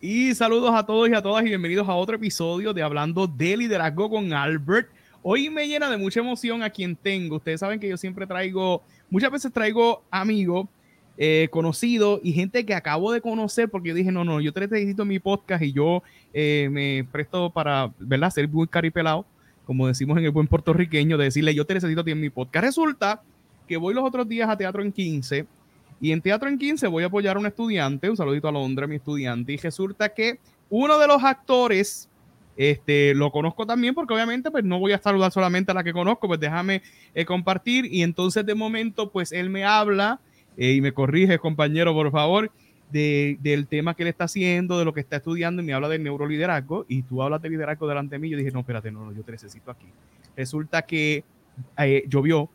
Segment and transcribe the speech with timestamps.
[0.00, 3.56] Y saludos a todos y a todas y bienvenidos a otro episodio de Hablando de
[3.56, 4.88] Liderazgo con Albert.
[5.22, 7.36] Hoy me llena de mucha emoción a quien tengo.
[7.36, 10.68] Ustedes saben que yo siempre traigo, muchas veces traigo amigos,
[11.16, 14.60] eh, conocidos y gente que acabo de conocer porque yo dije, no, no, yo te
[14.60, 16.02] necesito mi podcast y yo
[16.32, 18.30] eh, me presto para, ¿verdad?
[18.30, 19.26] Ser muy caripelado,
[19.66, 22.64] como decimos en el buen puertorriqueño, de decirle, yo te necesito en mi podcast.
[22.64, 23.22] Resulta
[23.68, 25.46] que voy los otros días a Teatro en 15
[26.00, 28.86] y en Teatro en 15 voy a apoyar a un estudiante, un saludito a Londra,
[28.86, 32.08] mi estudiante, y resulta que uno de los actores,
[32.56, 35.92] este, lo conozco también porque obviamente pues no voy a saludar solamente a la que
[35.92, 36.82] conozco, pues déjame
[37.14, 40.20] eh, compartir y entonces de momento pues él me habla
[40.56, 42.50] eh, y me corrige, compañero, por favor,
[42.90, 45.88] de, del tema que él está haciendo, de lo que está estudiando y me habla
[45.88, 48.30] del neuroliderazgo y tú hablas de liderazgo delante de mí.
[48.30, 49.86] Yo dije, no, espérate, no, no, yo te necesito aquí.
[50.36, 51.24] Resulta que
[51.78, 52.48] eh, llovió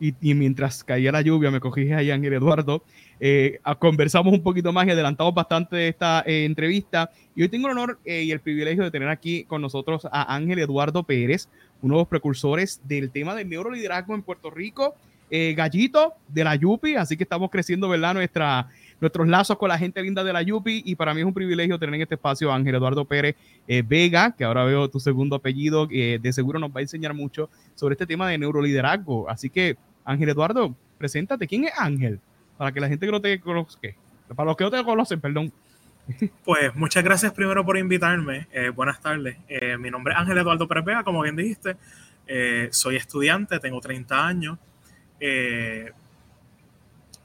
[0.00, 2.82] y, mientras caía la lluvia me cogí a Ángel Eduardo.
[3.20, 7.10] Eh, conversamos un poquito más y adelantamos bastante esta eh, entrevista.
[7.34, 10.34] Y hoy tengo el honor eh, y el privilegio de tener aquí con nosotros a
[10.34, 11.48] Ángel Eduardo Pérez,
[11.82, 14.94] uno de los precursores del tema del neuroliderazgo en Puerto Rico.
[15.30, 18.14] gallito de la Yupi, así que estamos creciendo, ¿verdad?
[18.14, 18.68] Nuestra,
[19.00, 21.78] nuestros lazos con la gente linda de la Yupi y para mí es un privilegio
[21.78, 23.36] tener en este espacio a Ángel Eduardo Pérez
[23.66, 27.50] Vega, que ahora veo tu segundo apellido, que de seguro nos va a enseñar mucho
[27.74, 29.28] sobre este tema de neuroliderazgo.
[29.28, 31.46] Así que Ángel Eduardo, preséntate.
[31.46, 32.20] ¿Quién es Ángel?
[32.56, 33.88] Para que la gente que no te conozca,
[34.34, 35.52] para los que no te conocen, perdón.
[36.44, 38.46] Pues muchas gracias primero por invitarme.
[38.52, 39.38] Eh, buenas tardes.
[39.48, 41.76] Eh, mi nombre es Ángel Eduardo Pérez como bien dijiste.
[42.26, 44.58] Eh, soy estudiante, tengo 30 años.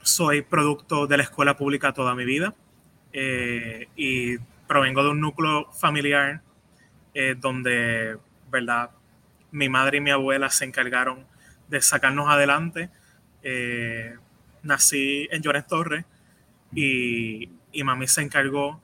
[0.02, 2.54] Soy producto de la escuela pública toda mi vida
[3.12, 6.42] y provengo de un núcleo familiar
[7.38, 8.16] donde,
[8.50, 8.90] ¿verdad?
[9.50, 11.26] Mi madre y mi abuela se encargaron
[11.70, 12.90] de sacarnos adelante.
[13.42, 14.16] Eh,
[14.62, 16.04] nací en Llores Torres
[16.74, 18.82] y, y, mami se encargó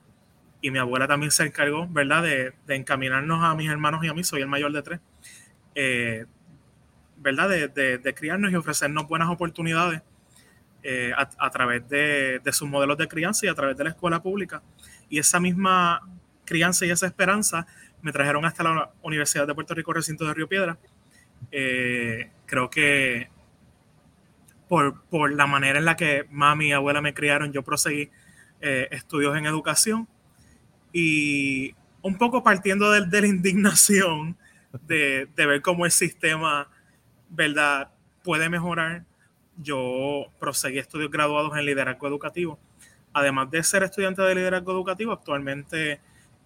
[0.61, 4.13] y mi abuela también se encargó, ¿verdad?, de, de encaminarnos a mis hermanos y a
[4.13, 4.99] mí, soy el mayor de tres,
[5.75, 6.25] eh,
[7.17, 10.01] ¿verdad?, de, de, criarnos y ofrecernos buenas oportunidades
[10.89, 14.63] eh, a, través de, sus modelos de crianza y a través de la escuela pública.
[15.09, 15.99] Y esa misma
[16.45, 17.67] crianza y esa esperanza
[18.01, 20.77] me trajeron hasta la Universidad de Puerto Rico, recinto de Río Piedra,
[21.51, 23.29] eh, creo que
[24.69, 28.09] por, por, la manera en la que mami y abuela me criaron, yo proseguí
[28.61, 30.07] eh, estudios en educación
[30.93, 34.37] y un poco partiendo de, de la indignación
[34.83, 36.69] de, de, ver cómo el sistema,
[37.27, 37.91] ¿verdad?,
[38.23, 39.03] puede mejorar.
[39.57, 42.59] Yo proseguí estudios graduados en liderazgo educativo.
[43.13, 45.99] Además de ser estudiante de liderazgo educativo, actualmente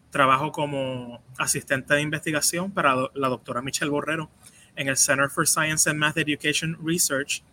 [0.10, 4.30] trabajo como asistente de investigación para la doctora Michelle Borrero
[4.76, 7.44] en el Center for Science and Math Education Research,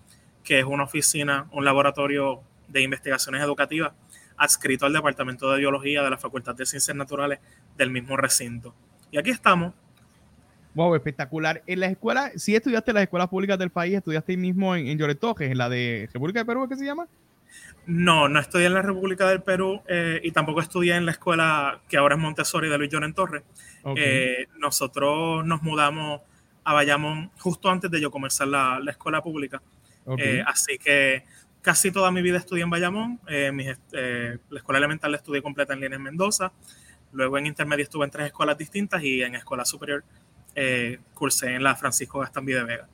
[0.45, 3.93] que es una oficina, un laboratorio de investigaciones educativas
[4.39, 7.41] adscrito al Departamento de Biología de la Facultad de Ciencias Naturales
[7.77, 8.75] del mismo recinto.
[9.11, 9.75] Y aquí estamos.
[10.79, 11.61] Wow, espectacular.
[11.67, 14.87] En la escuela, si estudiaste en las escuelas públicas del país, estudiaste ahí mismo en,
[14.87, 17.09] en en la de República de Perú, ¿qué se llama?
[17.87, 21.81] No, no estudié en la República del Perú eh, y tampoco estudié en la escuela
[21.89, 23.43] que ahora es Montessori de Luis Lloren Torres.
[23.97, 26.21] Eh, nosotros nos mudamos
[26.63, 29.61] a Bayamón justo antes de yo comenzar la, la escuela pública.
[30.17, 31.25] Eh, así que
[31.61, 33.19] casi toda mi vida estudié en Bayamón.
[33.27, 33.51] Eh,
[34.49, 36.53] la escuela elemental la estudié completa en Línea Mendoza.
[37.11, 40.05] Luego en intermedio estuve en tres escuelas distintas y en escuela superior
[41.15, 42.89] cursé en la Francisco Gastambide Vega.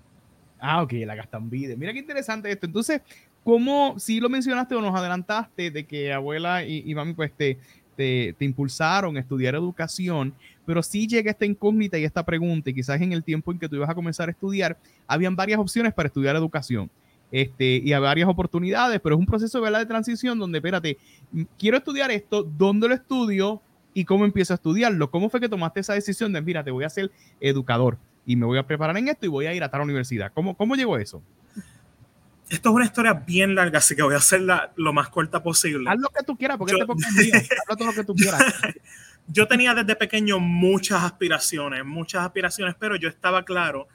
[0.60, 1.76] Ah, ok, la Gastambide.
[1.76, 2.66] Mira qué interesante esto.
[2.66, 3.02] Entonces,
[3.42, 7.58] ¿cómo, si lo mencionaste o nos adelantaste de que abuela y, y mami pues te,
[7.96, 10.34] te, te, impulsaron a estudiar educación,
[10.66, 13.68] pero sí llega esta incógnita y esta pregunta, y quizás en el tiempo en que
[13.68, 16.90] tú ibas a comenzar a estudiar, habían varias opciones para estudiar educación.
[17.30, 19.80] Este, y hay varias oportunidades, pero es un proceso ¿verdad?
[19.80, 20.98] de transición donde, espérate,
[21.58, 23.60] quiero estudiar esto, ¿dónde lo estudio
[23.94, 25.10] y cómo empiezo a estudiarlo?
[25.10, 27.10] ¿Cómo fue que tomaste esa decisión de, mira, te voy a ser
[27.40, 27.96] educador
[28.26, 30.32] y me voy a preparar en esto y voy a ir a tal universidad?
[30.34, 31.22] ¿Cómo, cómo llegó eso?
[32.50, 35.88] Esto es una historia bien larga, así que voy a hacerla lo más corta posible.
[35.88, 38.44] Haz lo que tú quieras, porque yo, este Haz todo lo que tú quieras.
[39.28, 43.88] yo tenía desde pequeño muchas aspiraciones, muchas aspiraciones, pero yo estaba claro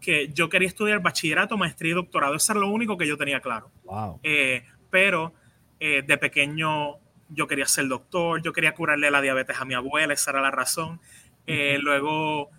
[0.00, 2.36] que yo quería estudiar bachillerato, maestría y doctorado.
[2.36, 3.70] Eso era lo único que yo tenía claro.
[3.84, 4.20] Wow.
[4.22, 5.34] Eh, pero
[5.80, 6.98] eh, de pequeño
[7.28, 10.50] yo quería ser doctor, yo quería curarle la diabetes a mi abuela, esa era la
[10.50, 11.00] razón.
[11.46, 12.50] Eh, luego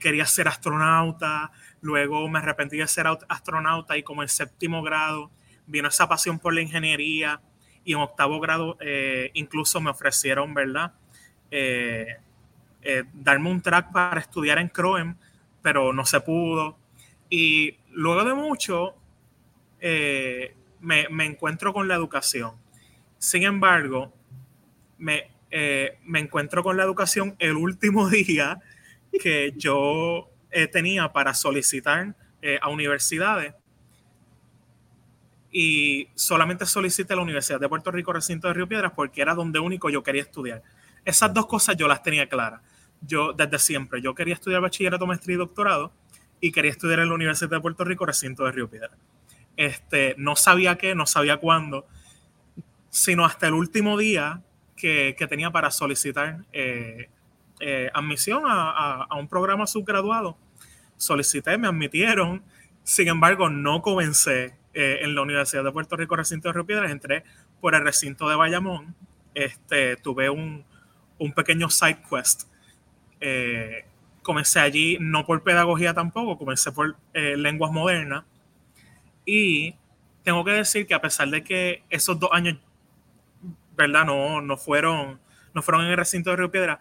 [0.00, 1.52] quería ser astronauta,
[1.82, 5.30] luego me arrepentí de ser astronauta y como en séptimo grado
[5.66, 7.42] vino esa pasión por la ingeniería
[7.84, 8.78] y en octavo grado
[9.34, 10.94] incluso me ofrecieron, ¿verdad?
[11.50, 12.16] Eh,
[12.82, 15.16] eh, darme un track para estudiar en Croem,
[15.62, 16.78] pero no se pudo.
[17.28, 18.94] Y luego de mucho,
[19.80, 22.52] eh, me, me, encuentro con la educación.
[23.18, 24.12] Sin embargo,
[24.98, 28.58] me, eh, me encuentro con la educación el último día
[29.20, 33.54] que yo eh, tenía para solicitar eh, a universidades
[35.50, 39.58] y solamente solicité la Universidad de Puerto Rico, recinto de Río Piedras, porque era donde
[39.58, 40.62] único yo quería estudiar.
[41.04, 42.60] Esas dos cosas yo las tenía claras.
[43.00, 45.92] Yo desde siempre, yo quería estudiar bachillerato, maestría y doctorado
[46.40, 48.98] y quería estudiar en la Universidad de Puerto Rico, recinto de Río Piedras.
[49.56, 51.86] Este, no sabía qué, no sabía cuándo,
[52.96, 54.40] sino hasta el último día
[54.74, 57.10] que, que tenía para solicitar eh,
[57.60, 60.38] eh, admisión a, a, un programa subgraduado.
[60.96, 62.42] Solicité, me admitieron,
[62.84, 66.90] sin embargo, no comencé eh, en la Universidad de Puerto Rico, recinto de Río Piedras,
[66.90, 67.22] entré
[67.60, 68.94] por el recinto de Bayamón.
[69.34, 70.64] Este, tuve un,
[71.18, 72.44] un pequeño side quest.
[74.22, 78.24] comencé allí, no por pedagogía tampoco, comencé por lenguas modernas.
[79.26, 79.74] Y
[80.22, 82.56] tengo que decir que a pesar de que esos dos años
[83.76, 84.04] ¿verdad?
[84.04, 85.20] No, no, fueron,
[85.54, 86.78] no fueron en el recinto de Río Piedra.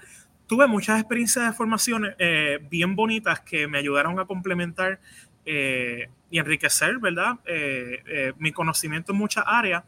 [0.48, 5.00] Tuve muchas experiencias de formación eh, bien bonitas que me ayudaron a complementar
[5.46, 7.40] eh, y enriquecer, ¿verdad?
[7.46, 9.84] Eh, mi conocimiento en muchas áreas,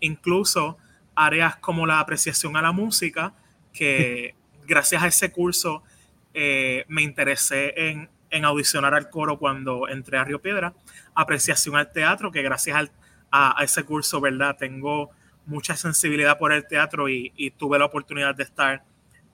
[0.00, 0.76] incluso
[1.14, 3.32] áreas como la apreciación a la música,
[3.72, 4.34] que
[4.66, 5.82] gracias a ese curso
[6.34, 10.72] me interesé en, en, audicionar al coro cuando entré a Río Piedra,
[11.14, 12.90] apreciación al teatro, que gracias
[13.30, 14.56] a, a ese curso, ¿verdad?
[14.58, 15.10] Tengo
[15.46, 18.84] mucha sensibilidad por el teatro y, tuve la oportunidad de estar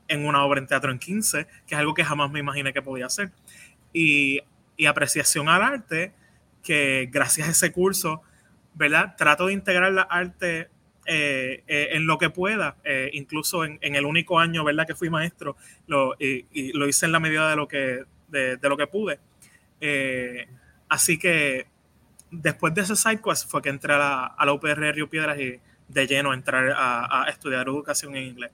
[0.09, 2.83] en una obra en teatro en 15, que es algo que jamás me imaginé que
[2.83, 3.31] podía hacer.
[3.93, 4.41] Y,
[4.87, 6.13] apreciación al arte,
[6.63, 8.23] que gracias a ese curso,
[8.75, 9.17] ¿verdad?
[9.17, 10.69] Trato de integrar la arte
[11.05, 14.87] eh, eh, en lo que pueda, eh, incluso en, el único año, ¿verdad?
[14.87, 15.57] Que fui maestro,
[15.87, 19.19] lo, y, lo hice en la medida de lo que, de, lo que pude.
[20.89, 21.67] así que
[22.31, 25.41] después de ese side quest fue que entré a la, a la UPR Río Piedras
[25.41, 28.53] y de lleno entrar a, estudiar educación en inglés.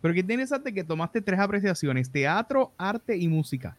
[0.00, 3.76] Pero qué interesante que tomaste tres apreciaciones, teatro, arte y música.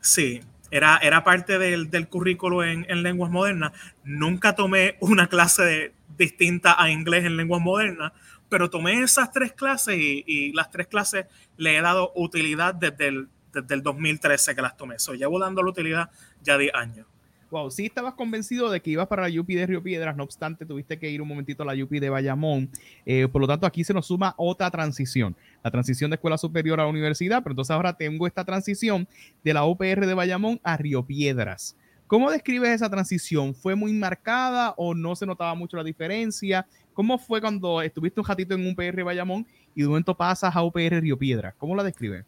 [0.00, 0.40] Sí,
[0.70, 3.72] era, era parte del, del currículo en, en, lenguas modernas.
[4.04, 8.12] Nunca tomé una clase distinta a inglés en lenguas modernas,
[8.48, 11.26] pero tomé esas tres clases y, y, las tres clases
[11.56, 14.98] le he dado utilidad desde el, desde el 2013 que las tomé.
[14.98, 16.10] So, llevo dando la utilidad
[16.42, 17.06] ya de años
[17.52, 20.64] wow, sí estabas convencido de que ibas para la Yupi de Río Piedras, no obstante,
[20.64, 22.70] tuviste que ir un momentito a la Yupi de Bayamón.
[23.04, 26.80] Eh, por lo tanto, aquí se nos suma otra transición, la transición de escuela superior
[26.80, 29.06] a universidad, pero entonces ahora tengo esta transición
[29.44, 31.76] de la UPR de Bayamón a Río Piedras.
[32.06, 33.54] ¿Cómo describes esa transición?
[33.54, 36.66] ¿Fue muy marcada o no se notaba mucho la diferencia?
[36.94, 41.00] ¿Cómo fue cuando estuviste un ratito en UPR Bayamón y de momento pasas a UPR
[41.02, 41.54] Río Piedras?
[41.58, 42.24] ¿Cómo la describes?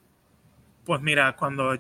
[0.85, 1.79] Pues mira, cuando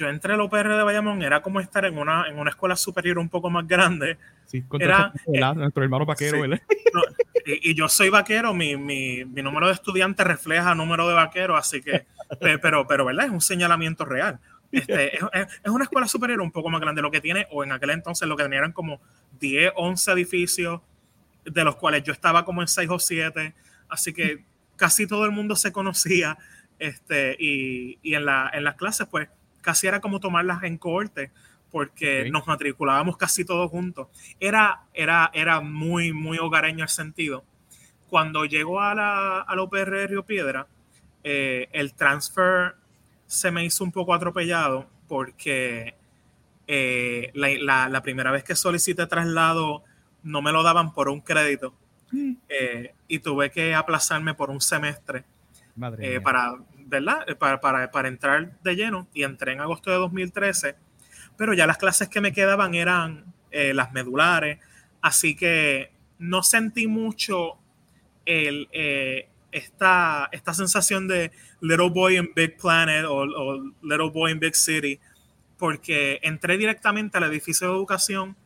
[0.00, 3.18] yo entré al UPR de Bayamón, era como estar en una, en una escuela superior
[3.18, 4.16] un poco más grande.
[4.46, 6.42] Sí, era, eh, nuestro hermano vaquero,
[7.44, 11.82] y, yo soy vaquero, mi, mi, mi, número de estudiantes refleja número de vaquero, así
[11.82, 12.06] que,
[12.40, 13.26] pero, pero, ¿verdad?
[13.26, 14.40] Es un señalamiento real.
[14.72, 15.22] Este, es,
[15.62, 18.26] es, una escuela superior un poco más grande, lo que tiene, o en aquel entonces
[18.26, 19.02] lo que tenía eran como
[19.38, 20.80] 10, 11 edificios,
[21.44, 23.54] de los cuales yo estaba como en 6 o 7,
[23.90, 24.44] así que
[24.76, 26.38] casi todo el mundo se conocía,
[26.78, 29.28] este, y, y en, la, en las clases, pues,
[29.60, 31.30] casi era como tomarlas en corte
[31.70, 34.08] porque nos matriculábamos casi todos juntos.
[34.38, 37.44] Era, era, era muy, muy hogareño el sentido.
[38.08, 40.66] Cuando llegó a la, a la UPR de Río Piedra,
[41.22, 42.74] eh, el transfer
[43.26, 45.94] se me hizo un poco atropellado porque
[46.66, 49.84] eh, la, la, primera vez que solicité traslado
[50.22, 51.74] no me lo daban por un crédito
[52.10, 52.32] mm.
[52.48, 55.24] eh, y tuve que aplazarme por un semestre
[56.22, 56.56] para
[56.90, 57.24] ¿verdad?
[57.28, 60.74] Eh, para, para, para, entrar de lleno y entré en agosto de 2013,
[61.38, 64.58] pero ya las clases que me quedaban eran eh, las medulares,
[65.00, 67.58] así que no sentí mucho
[68.26, 71.30] el, eh, esta, esta sensación de
[71.60, 73.24] Little Boy in Big Planet o,
[73.82, 74.98] Little Boy in Big City,
[75.56, 78.36] porque entré directamente al edificio de educación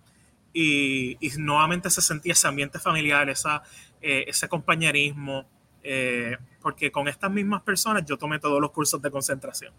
[0.52, 3.62] y, y nuevamente se sentía ese ambiente familiar, esa,
[4.00, 5.46] ese compañerismo.
[5.86, 9.72] Eh, porque con estas mismas personas yo tomé todos los cursos de concentración.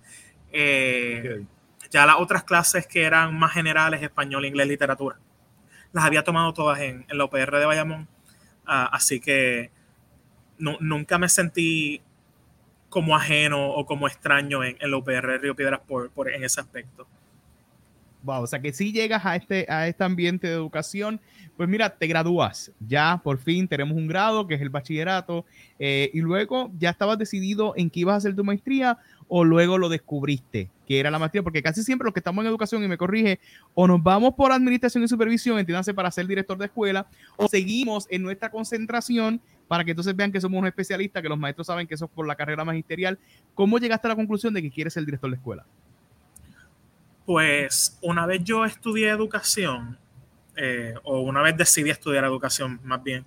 [0.52, 1.44] Eh,
[1.90, 5.18] ya las otras clases que eran más generales, español, inglés, literatura,
[5.92, 8.08] las había tomado todas en, en la UPR de Bayamón,
[8.66, 9.72] ah, así que
[10.58, 12.02] nunca me sentí
[12.90, 16.44] como ajeno o como extraño en, en la UPR de Río Piedras por, por, en
[16.44, 17.08] ese aspecto.
[18.26, 21.22] Wow, o sea que si llegas a este, a este ambiente de educación
[21.58, 25.46] pues mira, te gradúas, ya por fin tenemos un grado que es el bachillerato,
[25.80, 29.78] eh, y luego ya estabas decidido en qué ibas a hacer tu maestría o luego
[29.78, 32.88] lo descubriste que era la maestría, porque casi siempre los que estamos en educación, y
[32.88, 33.40] me corrige,
[33.74, 38.06] o nos vamos por administración y supervisión, entiéndase para ser director de escuela, o seguimos
[38.12, 41.88] en nuestra concentración para que entonces vean que somos un especialista, que los maestros saben
[41.88, 43.18] que eso es por la carrera magisterial.
[43.56, 45.66] ¿Cómo llegaste a la conclusión de que quieres ser director de escuela?
[47.26, 49.98] Pues una vez yo estudié educación,
[50.56, 53.26] eh, o una vez decidí estudiar educación más bien,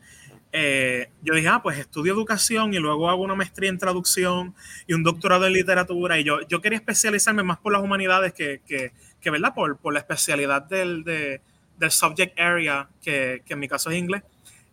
[0.50, 4.55] eh, yo dije, ah, pues estudio educación y luego hago una maestría en traducción
[4.87, 6.19] y un doctorado en literatura.
[6.19, 9.55] Y yo, yo quería especializarme más por las humanidades que, que, que ¿verdad?
[9.55, 11.43] Por, por, la especialidad del, de,
[11.78, 14.23] del subject area, que, que, en mi caso es inglés.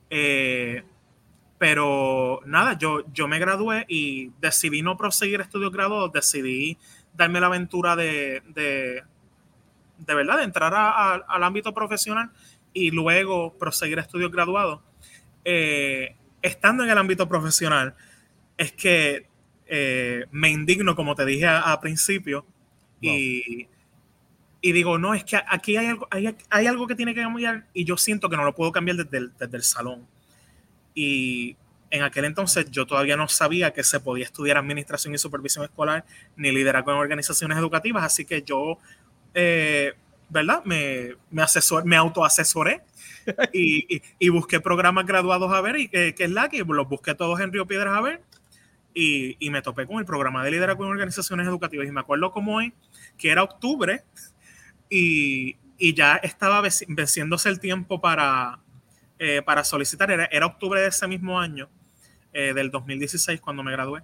[0.10, 0.84] Eh,
[1.58, 6.78] pero nada, yo, yo me gradué y decidí no proseguir estudios graduados, decidí
[7.14, 9.04] darme la aventura de, de,
[9.98, 12.32] de verdad, de entrar a, a, al ámbito profesional
[12.74, 14.82] y luego proseguir estudios graduados.
[15.44, 17.96] Eh, estando en el ámbito profesional,
[18.58, 19.28] es que
[19.68, 22.46] eh, me indigno, como te dije a, a principio,
[23.02, 23.12] wow.
[23.14, 23.68] y,
[24.62, 27.68] y, digo, no, es que aquí hay algo, hay, hay, algo que tiene que cambiar
[27.74, 30.08] y yo siento que no lo puedo cambiar desde el, desde el salón.
[30.94, 31.58] Y
[31.90, 36.06] en aquel entonces yo todavía no sabía que se podía estudiar administración y supervisión escolar
[36.36, 38.80] ni liderazgo en organizaciones educativas, así que yo,
[39.36, 39.94] eh,
[40.30, 40.64] ¿verdad?
[40.66, 42.82] Me, me, asesor, me autoasesoré
[43.54, 47.14] y, y, busqué programas graduados a ver, y que, que, es la que los busqué
[47.14, 48.22] todos en Río Piedras a ver,
[48.96, 51.88] y, y, me topé con el programa de liderazgo en organizaciones educativas.
[51.88, 52.74] Y me acuerdo como hoy,
[53.18, 54.04] que era octubre,
[54.90, 58.60] y, y ya estaba venciéndose el tiempo para,
[59.20, 60.12] eh, para solicitar.
[60.12, 61.70] Era, era, octubre de ese mismo año,
[62.34, 64.02] eh, del 2016, cuando me gradué.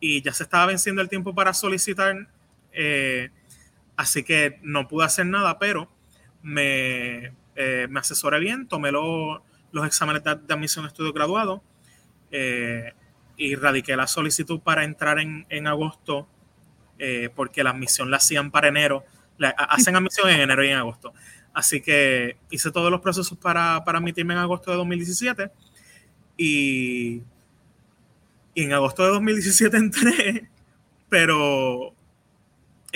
[0.00, 2.28] Y ya se estaba venciendo el tiempo para solicitar,
[2.72, 3.30] eh,
[3.96, 5.90] así que no pude hacer nada, pero
[6.42, 11.62] me, eh, me asesoré bien, tomé lo, los exámenes de, de, admisión a estudio graduado
[12.30, 12.92] eh,
[13.36, 16.28] y radiqué la solicitud para entrar en, en agosto,
[16.98, 19.04] eh, porque la admisión la hacían para enero,
[19.38, 21.12] la, hacen admisión en enero y en agosto.
[21.52, 25.50] Así que hice todos los procesos para, para admitirme en agosto de 2017
[26.36, 27.22] y,
[28.54, 30.50] y en agosto de 2017 entré,
[31.08, 31.95] pero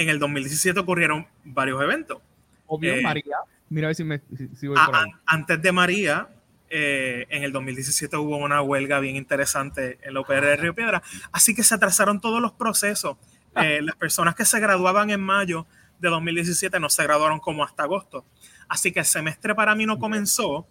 [0.00, 2.18] en el 2017 ocurrieron varios eventos.
[2.66, 3.36] Obvio, eh, María.
[3.68, 5.10] Mira a ver si, me, si, si voy por ahí.
[5.26, 6.28] Antes de María,
[6.70, 11.02] eh, en el 2017 hubo una huelga bien interesante en la UPR de Río Piedra,
[11.32, 13.18] así que se atrasaron todos los procesos.
[13.54, 13.66] Ah.
[13.66, 15.66] Eh, las personas que se graduaban en mayo
[15.98, 18.24] de 2017 no se graduaron como hasta agosto.
[18.68, 20.66] Así que el semestre para mí no comenzó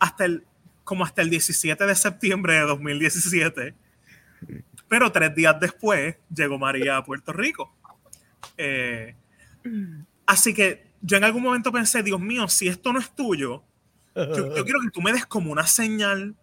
[0.00, 0.44] hasta el,
[0.82, 3.74] como hasta el 17 de septiembre de 2017.
[4.88, 7.77] Pero tres días después llegó María a Puerto Rico.
[8.56, 9.14] Eh,
[10.26, 13.62] así que yo en algún momento pensé, Dios mío, si esto no es tuyo,
[14.14, 16.34] yo, quiero que tú me des como una señal.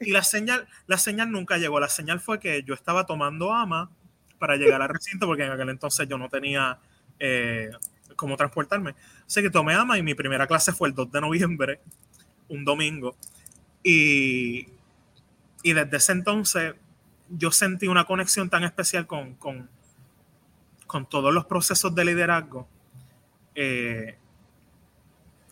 [0.00, 1.78] Y la señal, la señal nunca llegó.
[1.78, 3.90] La señal fue que yo estaba tomando ama
[4.38, 6.78] para llegar al recinto, porque en aquel entonces yo no tenía
[7.20, 7.70] eh,
[8.16, 8.94] cómo transportarme.
[9.26, 11.80] Así que tomé ama y mi primera clase fue el 2 de noviembre,
[12.48, 13.16] un domingo.
[13.82, 14.68] Y,
[15.62, 16.74] y desde ese entonces
[17.28, 19.68] yo sentí una conexión tan especial con, con,
[20.86, 22.68] con todos los procesos de liderazgo
[23.54, 24.16] eh,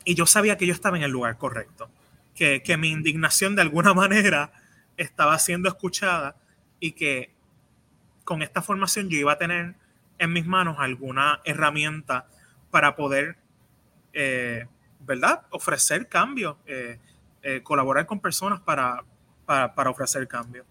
[0.05, 1.89] y yo sabía que yo estaba en el lugar correcto,
[2.35, 4.53] que, que mi indignación de alguna manera
[4.97, 6.37] estaba siendo escuchada
[6.81, 7.33] y que
[8.25, 9.75] con esta formación yo iba a tener
[10.19, 12.27] en mis manos alguna herramienta
[12.71, 13.37] para poder,
[14.13, 14.67] eh,
[15.01, 16.99] ¿verdad?, ofrecer cambios, eh,
[17.65, 19.05] colaborar con personas para,
[19.47, 20.65] para, para ofrecer cambios.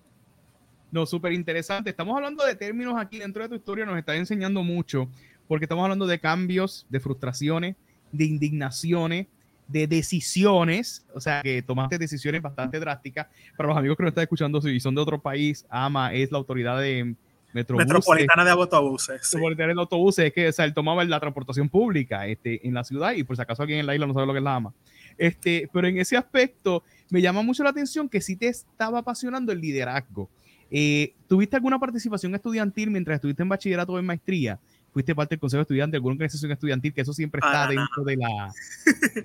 [0.92, 1.90] No, súper interesante.
[1.90, 5.08] Estamos hablando de términos aquí dentro de tu historia, nos está enseñando mucho
[5.48, 7.76] porque estamos hablando de cambios, de frustraciones,
[8.12, 9.28] de indignaciones,
[9.68, 13.28] de decisiones, o sea, que tomaste decisiones bastante drásticas.
[13.58, 16.38] Para los amigos que nos están escuchando, si son de otro país, AMA es la
[16.38, 17.16] autoridad de
[17.54, 19.22] Metrobús, Metropolitana de Autobuses.
[19.24, 19.36] Sí.
[19.36, 22.84] Metropolitana de Autobuses, es que o sea, él tomaba la transportación pública este, en la
[22.84, 24.56] ciudad y por si acaso alguien en la isla no sabe lo que es la
[24.56, 24.74] AMA.
[25.18, 29.52] Este, pero en ese aspecto me llama mucho la atención que sí te estaba apasionando
[29.52, 30.30] el liderazgo.
[30.72, 34.60] Eh, ¿Tuviste alguna participación estudiantil mientras estuviste en bachillerato o en maestría?
[34.94, 38.04] fuiste parte del consejo de estudiantes de alguna organización estudiantil, que eso siempre está dentro
[38.04, 38.06] nada.
[38.06, 38.54] de la...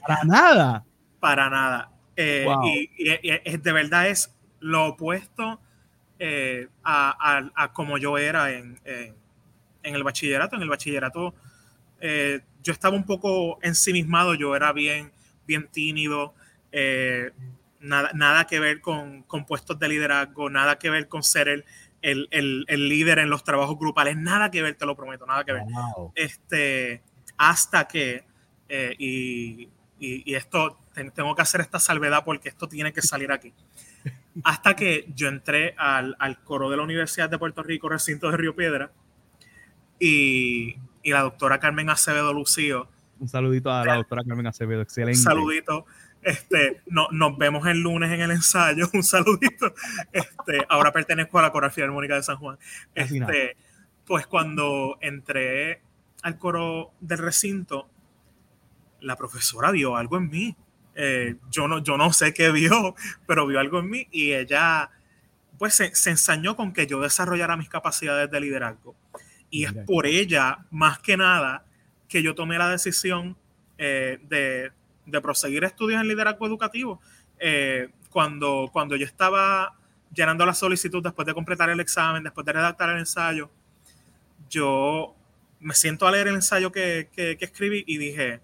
[0.07, 0.85] Para nada.
[1.21, 1.91] Para nada.
[2.15, 2.65] Eh, wow.
[2.65, 5.61] y, y, y, de verdad es lo opuesto
[6.19, 9.15] eh, a, a, a, como yo era en, en,
[9.83, 10.57] en, el bachillerato.
[10.57, 11.35] En el bachillerato
[12.01, 15.13] eh, yo estaba un poco ensimismado, yo era bien,
[15.47, 16.35] bien tímido,
[16.73, 17.31] eh,
[17.81, 21.65] nada, nada que ver con, con puestos de liderazgo, nada que ver con ser el
[22.03, 24.17] el, el, el, líder en los trabajos grupales.
[24.17, 25.63] Nada que ver, te lo prometo, nada que ver.
[25.65, 26.13] Wow.
[26.15, 27.03] Este,
[27.37, 28.25] hasta que,
[28.69, 29.69] eh, y,
[29.99, 30.79] y, y, esto,
[31.15, 33.53] tengo que hacer esta salvedad porque esto tiene que salir aquí.
[34.45, 38.37] Hasta que yo entré al, al coro de la Universidad de Puerto Rico, recinto de
[38.37, 38.93] Río Piedra,
[39.99, 42.89] y, y la doctora Carmen Acevedo Lucío.
[43.19, 45.19] Un saludito a la doctora Carmen Acevedo, excelente.
[45.19, 45.87] Un saludito.
[46.27, 48.91] Este, no, nos vemos el lunes en el ensayo.
[48.93, 49.73] Un saludito.
[50.13, 52.59] Este, ahora pertenezco a la Coral Filarmónica de San Juan.
[52.97, 53.57] Este,
[54.05, 55.83] pues cuando entré
[56.23, 57.89] al coro del recinto,
[59.01, 60.57] la profesora vio algo en mí.
[60.97, 62.97] Eh, yo, no, yo no sé qué vio,
[63.29, 64.91] pero vio algo en mí y ella
[65.59, 68.97] pues se, se ensañó con que yo desarrollara mis capacidades de liderazgo.
[69.49, 71.65] Y es por ella, más que nada,
[72.09, 73.37] que yo tomé la decisión
[73.79, 74.73] eh, de,
[75.07, 77.01] de, proseguir estudios en liderazgo educativo.
[77.39, 79.75] Eh, cuando, cuando yo estaba
[80.13, 83.51] llenando la solicitud después de completar el examen, después de redactar el ensayo,
[84.49, 85.15] yo
[85.61, 88.41] me siento a leer el ensayo que, que, que escribí y dije,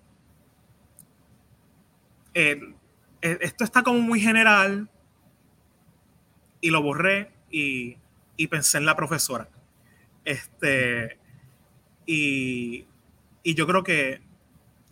[2.34, 2.74] eh,
[3.20, 4.88] esto está como muy general
[6.60, 7.96] y lo borré y,
[8.36, 9.48] y, pensé en la profesora.
[10.24, 11.18] Este,
[12.06, 12.86] y,
[13.42, 14.22] y, yo creo que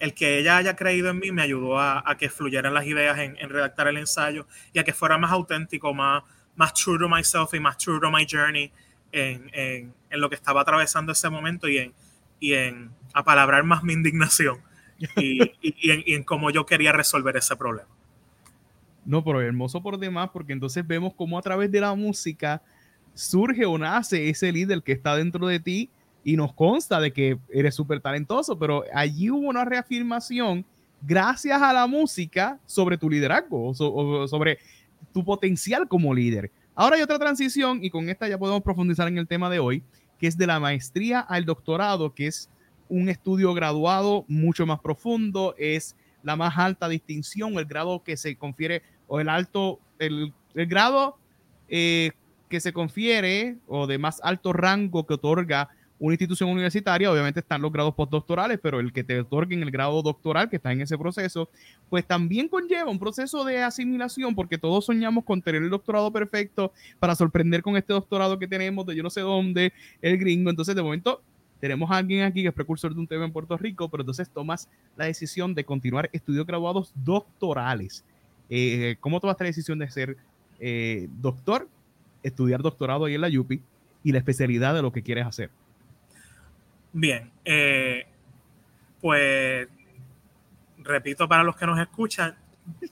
[0.00, 3.36] el que ella haya creído en mí me ayudó a, que fluyeran las ideas en,
[3.48, 6.24] redactar el ensayo y a que fuera más auténtico, más,
[6.56, 8.72] más true to myself y más true to my journey
[9.12, 11.94] en, en, lo que estaba atravesando ese momento y en,
[12.40, 14.58] y en apalabrar más mi indignación
[15.16, 17.88] y, y, en, cómo yo quería resolver ese problema.
[19.04, 22.62] No, pero hermoso por demás, porque entonces vemos cómo a través de la música
[23.14, 25.90] surge o nace ese líder que está dentro de ti
[26.24, 30.64] y nos consta de que eres súper talentoso, pero allí hubo una reafirmación
[31.02, 34.58] gracias a la música sobre tu liderazgo o, o sobre
[35.12, 36.50] tu potencial como líder.
[36.74, 39.82] Ahora hay otra transición y con esta ya podemos profundizar en el tema de hoy,
[40.18, 42.50] que es de la maestría al doctorado, que es
[42.88, 48.36] un estudio graduado mucho más profundo, es la más alta distinción, el grado que se
[48.36, 51.16] confiere, o el alto, el, el grado
[51.68, 52.12] eh,
[52.48, 57.60] que se confiere, o de más alto rango que otorga una institución universitaria, obviamente están
[57.60, 60.96] los grados postdoctorales, pero el que te otorguen el grado doctoral, que está en ese
[60.96, 61.50] proceso,
[61.90, 66.72] pues también conlleva un proceso de asimilación, porque todos soñamos con tener el doctorado perfecto
[66.98, 70.48] para sorprender con este doctorado que tenemos de yo no sé dónde, el gringo.
[70.48, 71.20] Entonces, de momento,
[71.60, 74.30] tenemos a alguien aquí que es precursor de un tema en Puerto Rico, pero entonces
[74.30, 78.06] tomas la decisión de continuar estudios graduados doctorales.
[78.48, 80.16] Eh, ¿Cómo tomas la decisión de ser
[80.60, 81.68] eh, doctor,
[82.22, 83.60] estudiar doctorado ahí en la UPI
[84.02, 85.50] y la especialidad de lo que quieres hacer?
[86.92, 88.06] Bien, eh,
[89.00, 89.68] pues
[90.78, 92.36] repito para los que nos escuchan,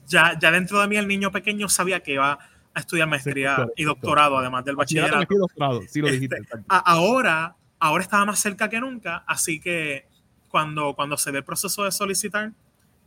[0.06, 2.38] ya, ya dentro de mí el niño pequeño sabía que iba
[2.74, 5.24] a estudiar maestría y doctorado, además del bachillerato.
[5.28, 6.36] Doctorado, sí lo dijiste.
[6.36, 10.06] Este, ahora ahora estaba más cerca que nunca, así que
[10.48, 12.52] cuando, cuando se ve el proceso de solicitar,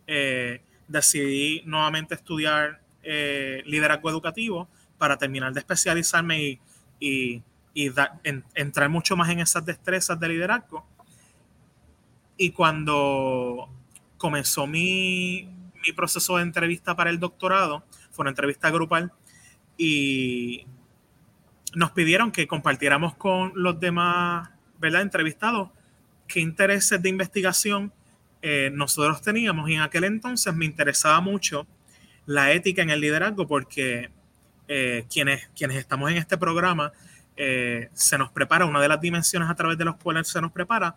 [0.08, 6.60] eh, decidí nuevamente estudiar eh, liderazgo educativo para terminar de especializarme y,
[6.99, 7.91] y, y
[8.53, 10.86] entrar mucho más en esas destrezas de liderazgo.
[12.38, 13.69] Y cuando
[14.17, 15.49] comenzó mi,
[15.86, 19.12] mi proceso de entrevista para el doctorado, fue una entrevista grupal,
[19.77, 20.65] y
[21.73, 25.01] nos pidieron que compartiéramos con los demás ¿verdad?
[25.01, 25.69] entrevistados
[26.27, 27.91] qué intereses de investigación
[28.41, 31.67] eh, nosotros teníamos y en aquel entonces me interesaba mucho
[32.25, 34.10] la ética en el liderazgo porque
[34.67, 36.91] eh, quienes, quienes estamos en este programa
[37.37, 40.51] eh, se nos prepara, una de las dimensiones a través de las cuales se nos
[40.51, 40.95] prepara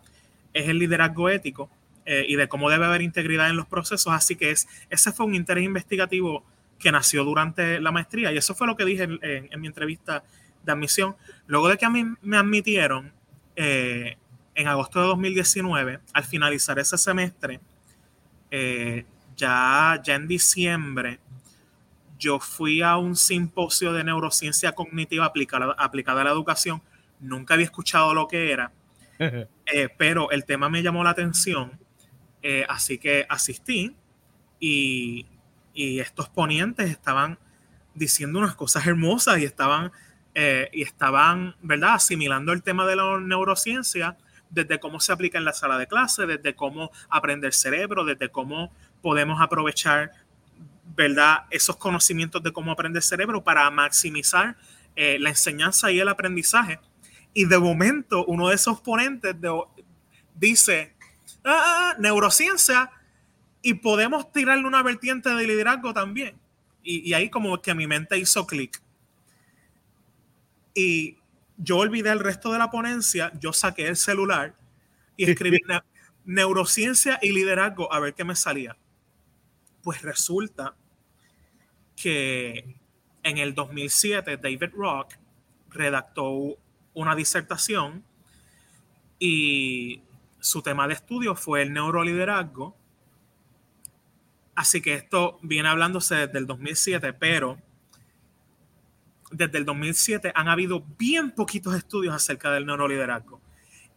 [0.53, 1.69] es el liderazgo ético
[2.07, 5.33] y de cómo debe haber integridad en los procesos, así que es, ese fue un
[5.33, 6.45] interés investigativo
[6.79, 10.23] que nació durante la maestría y eso fue lo que dije en, mi entrevista
[10.63, 11.15] de admisión.
[11.47, 13.11] Luego de que a mí me admitieron,
[13.55, 14.17] eh,
[14.53, 17.59] en agosto de 2019, al finalizar ese semestre,
[18.51, 21.19] eh, ya en diciembre,
[22.17, 26.81] yo fui a un simposio de neurociencia cognitiva aplicada, aplicada a la educación.
[27.19, 28.71] Nunca había escuchado lo que era,
[29.19, 31.79] eh, pero el tema me llamó la atención,
[32.69, 33.95] así que asistí
[34.59, 35.25] y,
[35.73, 37.39] y estos ponentes estaban
[37.95, 39.91] diciendo unas cosas hermosas y estaban
[40.37, 44.17] eh, y estaban, ¿verdad?, asimilando el tema de la neurociencia
[44.49, 48.73] desde cómo se aplica en la sala de clase, desde cómo aprender cerebro, desde cómo
[49.01, 50.11] podemos aprovechar,
[50.95, 54.55] ¿verdad?, esos conocimientos de cómo aprender el cerebro para maximizar
[54.95, 56.79] eh, la enseñanza y el aprendizaje.
[57.33, 59.35] Y de momento, uno de esos ponentes
[60.35, 60.93] dice,
[61.43, 62.91] ah, ah, neurociencia,
[63.61, 66.35] y podemos tirarle una vertiente de liderazgo también.
[66.83, 68.81] Y, y ahí como que mi mente hizo clic.
[70.73, 71.17] Y
[71.57, 74.55] yo olvidé el resto de la ponencia, yo saqué el celular
[75.17, 75.59] y escribí
[76.25, 78.75] neurociencia y liderazgo a ver qué me salía.
[79.85, 80.75] Pues resulta
[81.95, 82.75] que
[83.23, 85.13] en el 2007 David Rock
[85.69, 86.57] redactó
[86.93, 88.03] una disertación
[89.19, 90.01] y
[90.39, 92.75] su tema de estudio fue el neuroliderazgo
[94.55, 97.57] Así que esto viene hablándose desde el 2007, pero
[99.31, 103.41] desde el 2007 han habido bien poquitos estudios acerca del neuroliderazgo.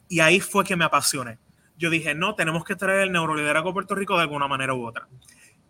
[0.08, 1.38] Y ahí fue que me apasioné.
[1.78, 4.84] Yo dije, no, tenemos que traer el neuroliderazgo a Puerto Rico de alguna manera u
[4.84, 5.06] otra.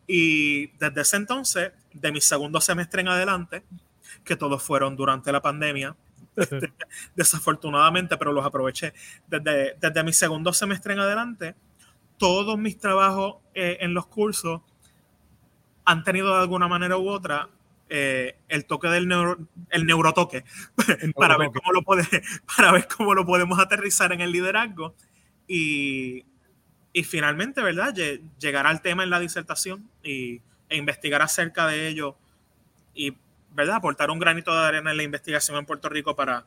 [0.08, 3.62] Y desde ese entonces, de mi segundo semestre en adelante,
[4.24, 5.94] que todos fueron durante la pandemia,
[7.14, 8.94] desafortunadamente, pero los aproveché.
[9.26, 11.54] Desde, desde mi segundo semestre en adelante,
[12.16, 14.62] todos mis trabajos eh, en los cursos
[15.84, 17.50] han tenido de alguna manera u otra
[17.90, 19.38] eh, el toque del neuro,
[19.70, 20.44] el neurotoque,
[21.16, 22.04] para, ver cómo lo puede,
[22.56, 24.94] para ver cómo lo podemos aterrizar en el liderazgo.
[25.46, 26.24] Y,
[26.98, 27.94] y finalmente, ¿verdad?
[28.40, 32.16] Llegar al tema en la disertación y, e investigar acerca de ello
[32.92, 33.16] y,
[33.54, 33.76] ¿verdad?
[33.76, 36.44] Aportar un granito de arena en la investigación en Puerto Rico para,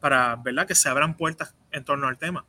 [0.00, 0.66] para ¿verdad?
[0.66, 2.44] Que se abran puertas en torno al tema.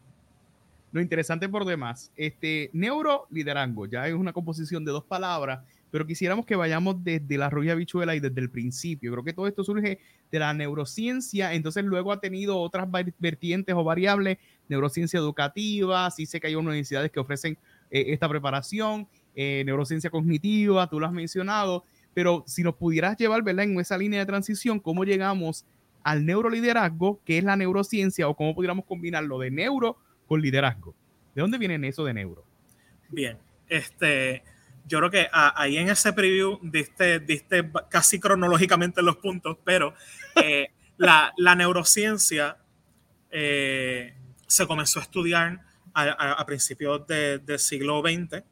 [0.91, 5.59] Lo interesante por demás, este neuroliderazgo ya es una composición de dos palabras
[5.93, 9.11] pero quisiéramos que vayamos desde la rubia bichuela y desde el principio.
[9.11, 9.99] Creo que todo esto surge
[10.31, 12.87] de la neurociencia, entonces luego ha tenido otras
[13.19, 17.57] vertientes o variables, neurociencia educativa, sí sé que hay universidades que ofrecen
[17.91, 23.43] eh, esta preparación, eh, neurociencia cognitiva, tú lo has mencionado, pero si nos pudieras llevar,
[23.43, 23.65] ¿verdad?
[23.65, 25.65] En esa línea de transición, ¿cómo llegamos
[26.03, 29.97] al neuroliderazgo, que es la neurociencia, o cómo pudiéramos combinar lo de neuro
[30.27, 30.95] con liderazgo?
[31.35, 32.45] ¿De dónde viene eso de neuro?
[33.09, 34.43] Bien, este,
[34.85, 39.93] yo creo que ahí en ese preview diste, diste casi cronológicamente los puntos, pero
[40.35, 42.57] eh, la, neurociencia
[43.31, 44.13] eh,
[44.53, 45.61] se comenzó a estudiar
[45.93, 48.43] a, principios del siglo XX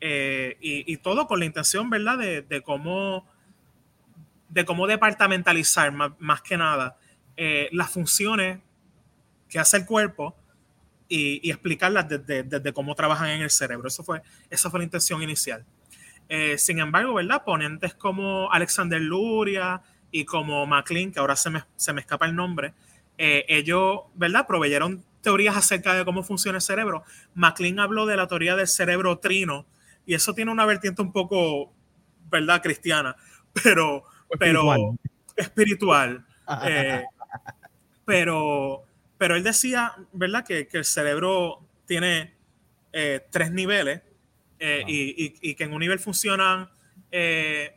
[0.00, 3.26] eh, y, todo con la intención, ¿verdad?, de, cómo,
[4.48, 6.96] de cómo departamentalizar más que nada
[7.72, 8.60] las funciones
[9.48, 10.36] que hace el cuerpo
[11.08, 13.88] y, explicarlas desde, cómo trabajan en el cerebro.
[13.88, 15.64] Eso fue, esa fue la intención inicial.
[16.28, 17.42] Eh, sin embargo, ¿verdad?
[17.44, 22.36] Ponentes como Alexander Luria y como MacLean, que ahora se me, se me escapa el
[22.36, 22.74] nombre,
[23.18, 24.46] eh, ellos, ¿verdad?
[24.46, 27.04] Proveyeron teorías acerca de cómo funciona el cerebro.
[27.34, 29.66] MacLean habló de la teoría del cerebro trino
[30.06, 31.72] y eso tiene una vertiente un poco,
[32.30, 32.62] ¿verdad?
[32.62, 33.16] Cristiana,
[33.62, 34.04] pero,
[34.38, 34.96] pero
[35.36, 36.24] espiritual.
[36.64, 37.04] Eh,
[38.06, 42.34] pero pero él decía, ¿verdad?, que, el cerebro tiene
[42.92, 44.00] eh, tres niveles
[44.60, 46.70] eh, y, que en un nivel funcionan
[47.10, 47.74] eh,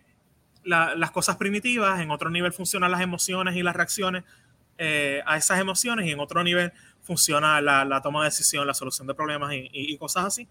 [0.64, 4.24] las cosas primitivas, en otro nivel funcionan las emociones y las reacciones
[5.26, 9.14] a esas emociones y en otro nivel funciona la, toma de decisión, la solución de
[9.14, 10.48] problemas y, cosas así.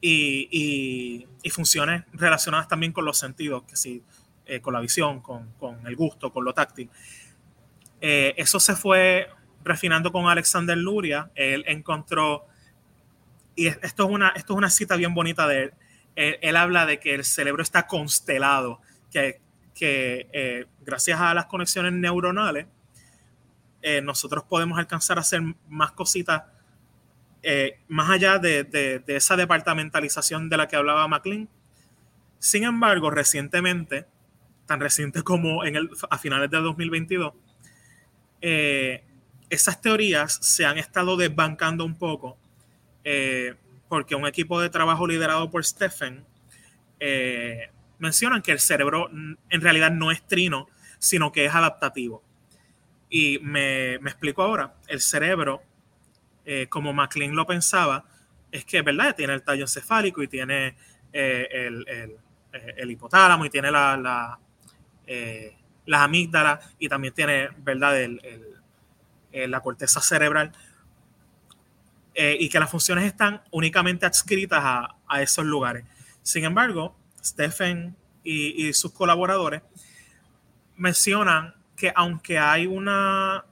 [0.00, 4.02] y, funciones relacionadas también con los sentidos, que sí,
[4.62, 6.90] con la visión, con, con el gusto, con lo táctil.
[8.06, 9.30] Eh, eso se fue
[9.64, 11.30] refinando con Alexander Luria.
[11.34, 12.46] Él encontró,
[13.56, 15.72] y esto es una, esto es una cita bien bonita de él.
[16.14, 19.40] Él, habla de que el cerebro está constelado, que,
[19.74, 22.66] que eh, gracias a las conexiones neuronales,
[23.82, 26.42] eh, nosotros podemos alcanzar a hacer más cositas
[27.88, 31.46] más allá de, de, de, esa departamentalización de la que hablaba McLean.
[32.38, 34.06] Sin embargo, recientemente,
[34.66, 37.34] tan reciente como en el, a finales de 2022,
[38.46, 39.02] eh,
[39.48, 42.36] esas teorías se han estado desbancando un poco
[43.04, 43.54] eh,
[43.88, 46.26] porque un equipo de trabajo liderado por Stephen
[47.00, 47.70] eh,
[48.04, 52.22] mencionan que el cerebro en realidad no es trino, sino que es adaptativo.
[53.10, 55.62] Y me, explico ahora, el cerebro,
[56.68, 58.04] como MacLean lo pensaba,
[58.52, 59.16] es que, ¿verdad?
[59.16, 60.76] Tiene el tallo encefálico y tiene
[61.12, 62.16] el,
[62.88, 64.38] hipotálamo y tiene la, la
[65.86, 68.20] las amígdalas y también tiene, ¿verdad?, el,
[69.32, 70.52] eh, la corteza cerebral.
[72.14, 75.84] Eh, y que las funciones están únicamente adscritas a, a esos lugares.
[76.22, 79.62] Sin embargo, Stephen y, sus colaboradores
[80.76, 83.44] mencionan que aunque hay una,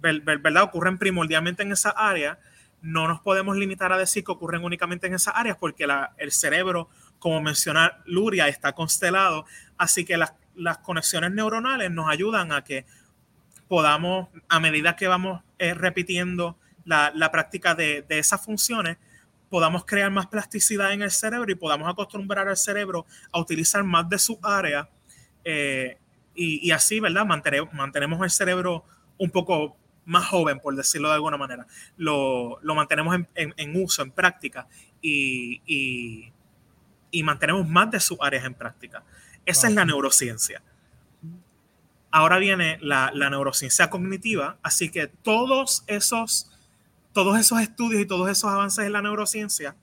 [0.00, 0.64] ¿verdad?
[0.64, 2.38] Ocurren primordialmente en esa área,
[2.82, 5.86] no nos podemos limitar a decir que ocurren únicamente en esas áreas porque
[6.18, 9.46] el cerebro, como menciona Luria, está constelado,
[9.78, 12.84] así que las conexiones neuronales nos ayudan a que
[13.68, 18.98] podamos, a medida que vamos eh, repitiendo la, práctica de, esas funciones,
[19.54, 24.08] podamos crear más plasticidad en el cerebro y podamos acostumbrar al cerebro a utilizar más
[24.08, 24.88] de su área
[25.44, 25.96] eh,
[26.34, 27.24] y, así, ¿verdad?
[27.24, 28.84] mantenemos el cerebro
[29.16, 31.68] un poco más joven, por decirlo de alguna manera.
[31.96, 34.66] Lo, mantenemos en, uso, en práctica
[35.00, 36.32] y,
[37.12, 39.04] y mantenemos más de sus áreas en práctica.
[39.46, 40.64] Esa es la neurociencia.
[42.10, 46.50] Ahora viene la, neurociencia cognitiva, así que todos esos,
[47.14, 49.74] todos esos estudios y todos esos avances en la neurociencia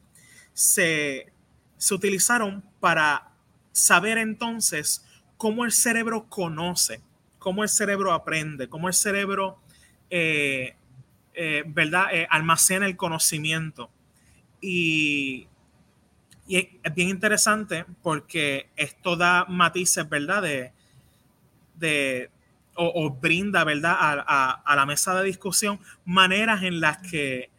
[0.53, 1.33] se,
[1.77, 3.31] se utilizaron para
[3.71, 5.03] saber entonces
[5.37, 7.01] cómo el cerebro conoce,
[7.39, 9.59] cómo el cerebro aprende, cómo el cerebro,
[10.11, 10.75] eh,
[11.33, 13.89] eh, ¿verdad?, eh, almacena el conocimiento.
[14.61, 15.47] Y,
[16.47, 20.43] es bien interesante porque esto da matices, ¿verdad?,
[21.79, 22.29] de,
[22.75, 27.49] o, brinda, ¿verdad?, a, la mesa de discusión maneras en las que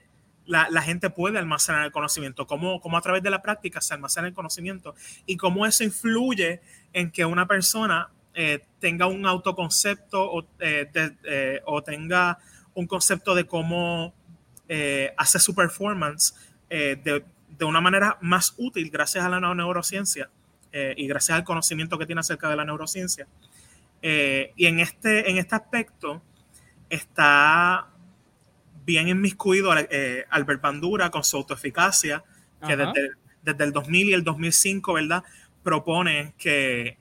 [0.47, 4.29] la, gente puede almacenar el conocimiento, cómo, cómo, a través de la práctica se almacena
[4.29, 4.95] el conocimiento
[5.27, 6.61] y cómo eso influye
[6.93, 10.91] en que una persona eh, tenga un autoconcepto o, eh,
[11.25, 12.39] eh, o, tenga
[12.75, 14.15] un concepto de cómo
[15.19, 16.35] hace su performance
[16.71, 17.23] de,
[17.59, 20.31] de, una manera más útil gracias a la neurociencia
[20.73, 23.27] y gracias al conocimiento que tiene acerca de la neurociencia.
[24.03, 26.21] Y en este, en este aspecto
[26.91, 27.89] está
[28.85, 32.23] bien inmiscuido eh, Albert Bandura con su autoeficacia,
[32.67, 33.11] que desde,
[33.43, 35.25] desde, el 2000 y el 2005, ¿verdad?
[35.63, 36.99] Propone que,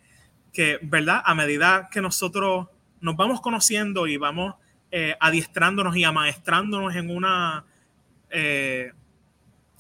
[0.54, 1.22] que, ¿verdad?
[1.26, 2.68] A medida que nosotros
[3.00, 4.56] nos vamos conociendo y vamos
[4.92, 7.66] eh, adiestrándonos y amaestrándonos en una...
[8.30, 8.92] Eh,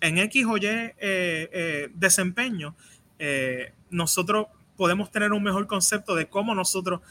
[0.01, 2.75] en X o Y desempeño,
[3.91, 4.47] nosotros
[4.81, 7.01] podemos tener un mejor concepto de cómo nosotros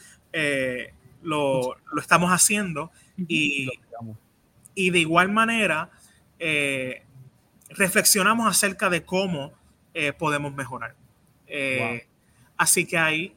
[1.23, 2.91] lo, lo, estamos haciendo
[3.29, 3.71] y,
[4.75, 5.91] y de igual manera
[6.43, 7.03] eh,
[7.69, 9.53] reflexionamos acerca de cómo
[9.95, 10.97] eh, podemos mejorar.
[11.47, 12.07] Eh,
[12.57, 13.37] así que ahí,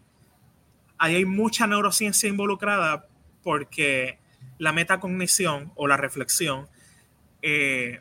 [0.98, 3.06] hay mucha neurociencia involucrada
[3.44, 4.18] porque
[4.58, 6.68] la metacognición o la reflexión
[7.42, 8.00] se,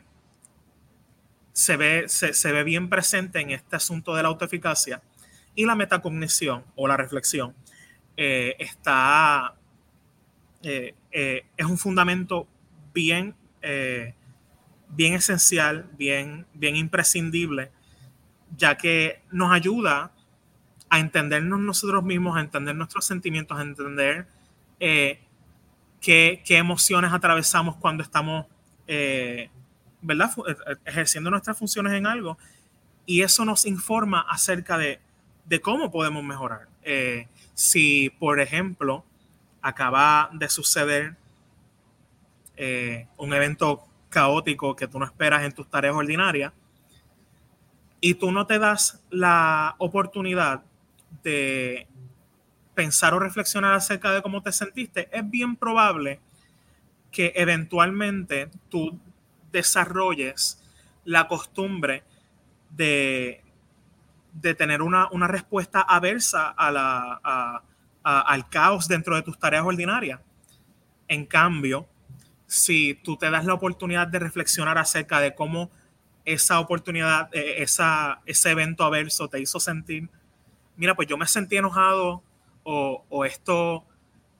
[1.77, 5.01] ve, se, ve bien presente en este asunto de la autoeficacia
[5.55, 7.55] y la metacognición o la reflexión
[8.15, 9.55] está,
[10.61, 12.47] es un fundamento
[12.93, 14.13] bien, eh,
[14.89, 17.71] bien esencial, bien, bien imprescindible,
[18.55, 20.11] ya que nos ayuda
[20.89, 24.27] a entendernos nosotros mismos, a entender nuestros sentimientos, a entender
[24.79, 25.19] eh,
[25.99, 28.45] qué, emociones atravesamos cuando estamos,
[28.87, 29.49] eh,
[30.01, 30.31] ¿verdad?
[30.85, 32.37] Ejerciendo nuestras funciones en algo.
[33.05, 34.99] Y eso nos informa acerca de,
[35.45, 36.67] de cómo podemos mejorar.
[37.53, 39.05] si, por ejemplo,
[39.61, 41.15] acaba de suceder
[42.57, 46.53] eh, un evento caótico que tú no esperas en tus tareas ordinarias
[47.99, 50.63] y tú no te das la oportunidad
[51.23, 51.87] de
[52.75, 56.19] pensar o reflexionar acerca de cómo te sentiste, es bien probable
[57.11, 58.99] que eventualmente tú
[59.51, 60.61] desarrolles
[61.05, 62.03] la costumbre
[62.71, 63.42] de,
[64.33, 67.63] de tener una, respuesta aversa a la,
[68.03, 70.19] al caos dentro de tus tareas ordinarias.
[71.07, 71.87] En cambio,
[72.47, 75.71] si tú te das la oportunidad de reflexionar acerca de cómo
[76.25, 80.09] esa oportunidad, eh, esa, ese evento averso te hizo sentir,
[80.77, 82.23] mira, pues yo me sentí enojado
[82.63, 83.85] o, esto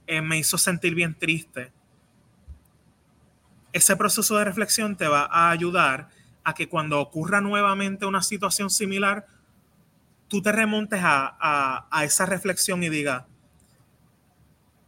[0.07, 1.71] eh, me hizo sentir bien triste.
[3.73, 6.09] Ese proceso de reflexión te va a ayudar
[6.43, 9.25] a que cuando ocurra nuevamente una situación similar,
[10.33, 13.25] tú te remontes a, a esa reflexión y digas,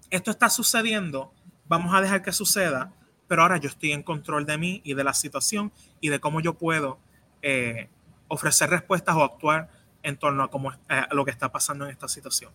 [0.10, 1.36] esto está sucediendo,
[1.68, 2.92] vamos a dejar que suceda,
[3.28, 6.42] pero ahora yo estoy en control de mí y de la situación y de cómo
[6.42, 6.98] yo puedo
[7.44, 7.90] eh,
[8.28, 9.70] ofrecer respuestas o actuar
[10.02, 12.52] en torno a, cómo, eh, lo que está pasando en esta situación.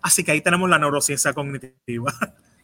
[0.00, 2.14] Así que ahí tenemos la neurociencia cognitiva.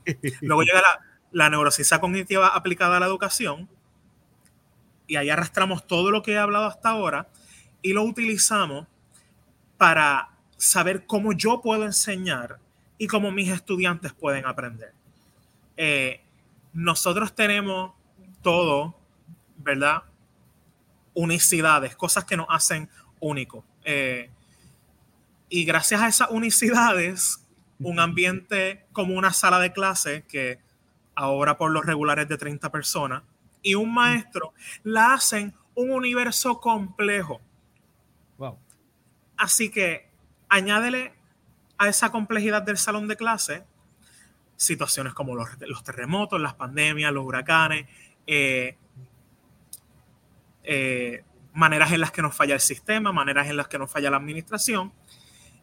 [0.41, 1.01] Luego llega la,
[1.33, 3.69] la neurociencia cognitiva aplicada a la educación
[5.09, 7.27] y ahí arrastramos todo lo que he hablado hasta ahora
[7.83, 8.87] y lo utilizamos
[9.77, 12.59] para saber cómo yo puedo enseñar
[12.99, 14.93] y cómo mis estudiantes pueden aprender.
[15.77, 16.21] Eh,
[16.73, 17.93] nosotros tenemos
[18.43, 18.95] todo,
[19.57, 20.03] ¿verdad?
[21.15, 22.89] Unicidades, cosas que nos hacen
[23.21, 23.65] únicos.
[23.85, 24.31] Eh,
[25.49, 27.45] y gracias a esas unicidades,
[27.79, 30.59] un ambiente como una sala de clase, que
[31.15, 33.23] ahora por los regulares de 30 personas,
[33.63, 37.41] y un maestro, la hacen un universo complejo.
[39.37, 40.09] Así que
[40.49, 41.14] añádele
[41.79, 43.64] a esa complejidad del salón de clase
[44.57, 45.49] situaciones como los,
[45.85, 47.87] terremotos, las pandemias, los huracanes,
[48.27, 48.77] eh,
[50.62, 54.11] eh, maneras en las que nos falla el sistema, maneras en las que nos falla
[54.11, 54.92] la administración.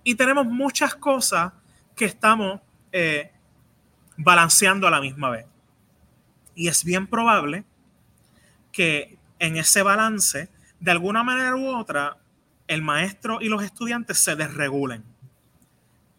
[0.04, 1.54] Y tenemos muchas cosas
[1.96, 3.32] que estamos eh,
[4.18, 5.46] balanceando a la misma vez.
[6.56, 7.64] Y es bien probable
[8.72, 12.18] que en ese balance, de alguna manera u otra,
[12.72, 15.04] el maestro y los estudiantes se desregulen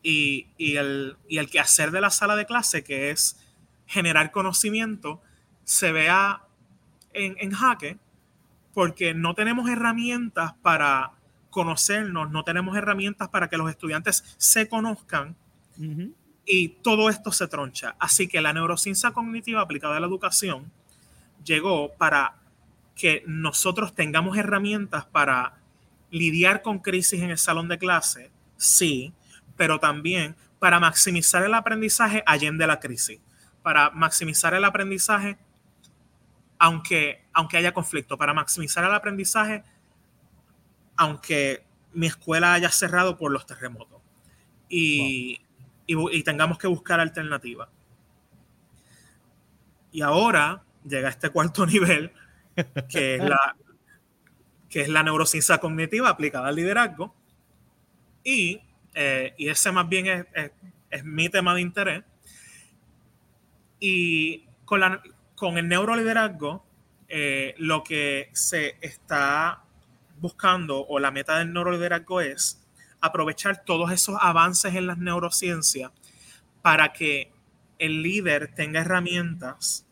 [0.03, 3.39] y, el, y el quehacer de la sala de clase, que es
[3.87, 5.23] generar conocimiento,
[5.65, 6.43] se vea
[7.15, 7.97] en, jaque
[8.75, 11.13] porque no tenemos herramientas para
[11.49, 15.37] conocernos, no tenemos herramientas para que los estudiantes se conozcan
[16.45, 17.97] y todo esto se troncha.
[17.99, 20.71] Así que la neurociencia cognitiva aplicada a la educación
[21.45, 22.35] llegó para
[22.95, 25.62] que nosotros tengamos herramientas para
[26.13, 29.13] lidiar con crisis en el salón de clase, sí,
[29.57, 33.19] pero también para maximizar el aprendizaje allende la crisis,
[33.63, 35.39] para maximizar el aprendizaje
[36.59, 39.65] aunque, aunque haya conflicto, para maximizar el aprendizaje
[40.97, 44.01] aunque mi escuela haya cerrado por los terremotos.
[44.69, 45.41] Y,
[45.87, 47.69] y, tengamos que buscar alternativas.
[49.91, 52.13] Y ahora llega este cuarto nivel,
[52.89, 53.57] que es la,
[54.73, 57.15] que es la neurociencia cognitiva aplicada al liderazgo.
[58.25, 58.63] Y,
[58.95, 60.51] eh, y ese más bien es,
[60.91, 62.03] es, mi tema de interés.
[63.79, 65.03] Y con, la,
[65.35, 66.65] con el neuroliderazgo,
[67.07, 69.63] eh, lo que se está
[70.19, 72.67] buscando o la meta del neuroliderazgo es
[73.03, 75.91] aprovechar todos esos avances en las neurociencias
[76.63, 77.31] para que
[77.79, 79.85] el líder tenga herramientas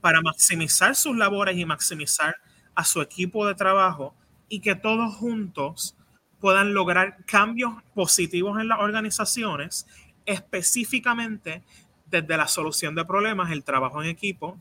[0.00, 2.36] para maximizar sus labores y maximizar
[2.74, 4.14] a su equipo de trabajo
[4.48, 5.96] y que todos juntos
[6.40, 9.86] puedan lograr cambios positivos en las organizaciones,
[10.26, 11.62] específicamente
[12.06, 14.58] desde la solución de problemas, el trabajo en equipo,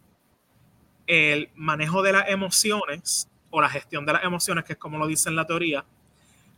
[1.08, 5.08] el manejo de las emociones o la gestión de las emociones, que es como lo
[5.08, 5.84] dice en la teoría,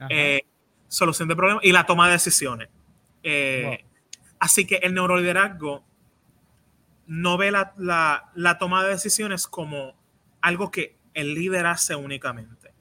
[0.10, 0.44] eh,
[0.88, 2.70] solución de problemas y la toma de decisiones.
[3.24, 3.84] Eh,
[4.40, 5.84] así que el neuroliderazgo
[7.08, 9.96] no ve la, toma de decisiones como
[10.42, 12.72] algo que el líder hace únicamente.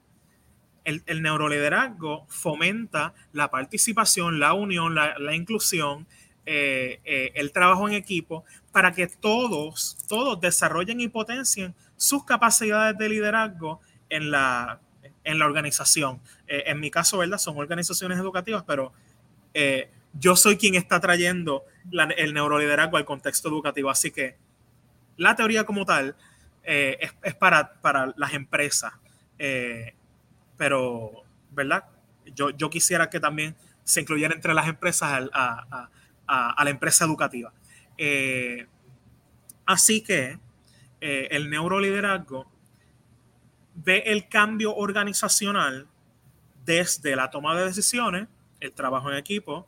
[0.83, 6.07] El, el neuroliderazgo fomenta la participación, la unión, la, inclusión,
[6.45, 8.43] eh, el trabajo en equipo,
[8.73, 14.81] para que todos, todos desarrollen y potencien sus capacidades de liderazgo en la,
[15.23, 16.19] en la organización.
[16.47, 17.37] Eh, en mi caso, ¿verdad?
[17.37, 18.93] Son organizaciones educativas, pero
[19.53, 21.63] eh, yo soy quien está trayendo
[22.17, 23.89] el neuroliderazgo al contexto educativo.
[23.89, 24.35] Así que
[25.17, 26.15] la teoría como tal
[26.63, 28.93] eh, es, para, para, las empresas.
[30.57, 31.85] pero, ¿verdad?
[32.35, 35.89] Yo, yo, quisiera que también se incluyera entre las empresas a,
[36.27, 37.51] a la empresa educativa.
[39.65, 40.39] así que
[41.01, 42.49] el neuroliderazgo
[43.75, 45.87] ve el cambio organizacional
[46.65, 48.27] desde la toma de decisiones,
[48.59, 49.67] el trabajo en equipo,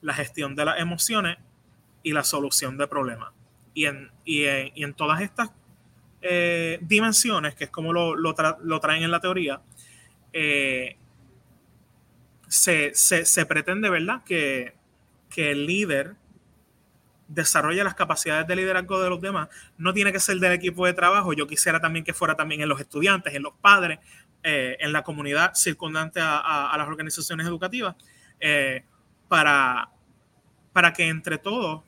[0.00, 1.38] la gestión de las emociones
[2.02, 3.32] y la solución de problemas.
[3.74, 5.50] Y en, y en, todas estas
[6.28, 8.34] eh, dimensiones, que es como lo,
[8.80, 9.60] traen en la teoría,
[10.32, 10.96] eh,
[12.48, 14.74] se, pretende, ¿verdad?, que,
[15.30, 16.16] que el líder
[17.28, 20.92] desarrolla las capacidades de liderazgo de los demás, no tiene que ser del equipo de
[20.92, 21.32] trabajo.
[21.32, 23.98] Yo quisiera también que fuera también en los estudiantes, en los padres,
[24.42, 27.96] eh, en la comunidad circundante a, las organizaciones educativas,
[29.28, 29.90] para,
[30.72, 31.82] para que entre todos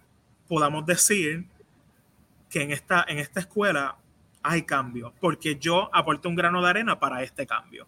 [0.48, 1.44] podamos decir
[2.50, 3.96] que en esta, en esta escuela
[4.48, 7.86] hay cambio, porque yo aporto un grano de arena para este cambio.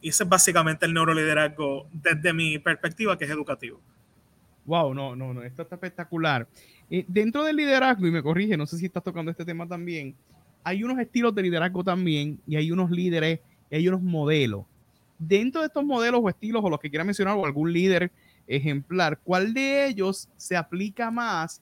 [0.00, 3.78] Y ese es básicamente el neuroliderazgo desde mi perspectiva, que es educativo.
[4.64, 6.48] Wow, no, no, no, esto está espectacular.
[6.90, 10.14] Eh, dentro del liderazgo, y me corrige, no sé si estás tocando este tema también,
[10.64, 14.64] hay unos estilos de liderazgo también, y hay unos líderes, y hay unos modelos.
[15.18, 18.10] Dentro de estos modelos o estilos, o los que quiera mencionar, o algún líder
[18.46, 21.60] ejemplar, ¿cuál de ellos se aplica más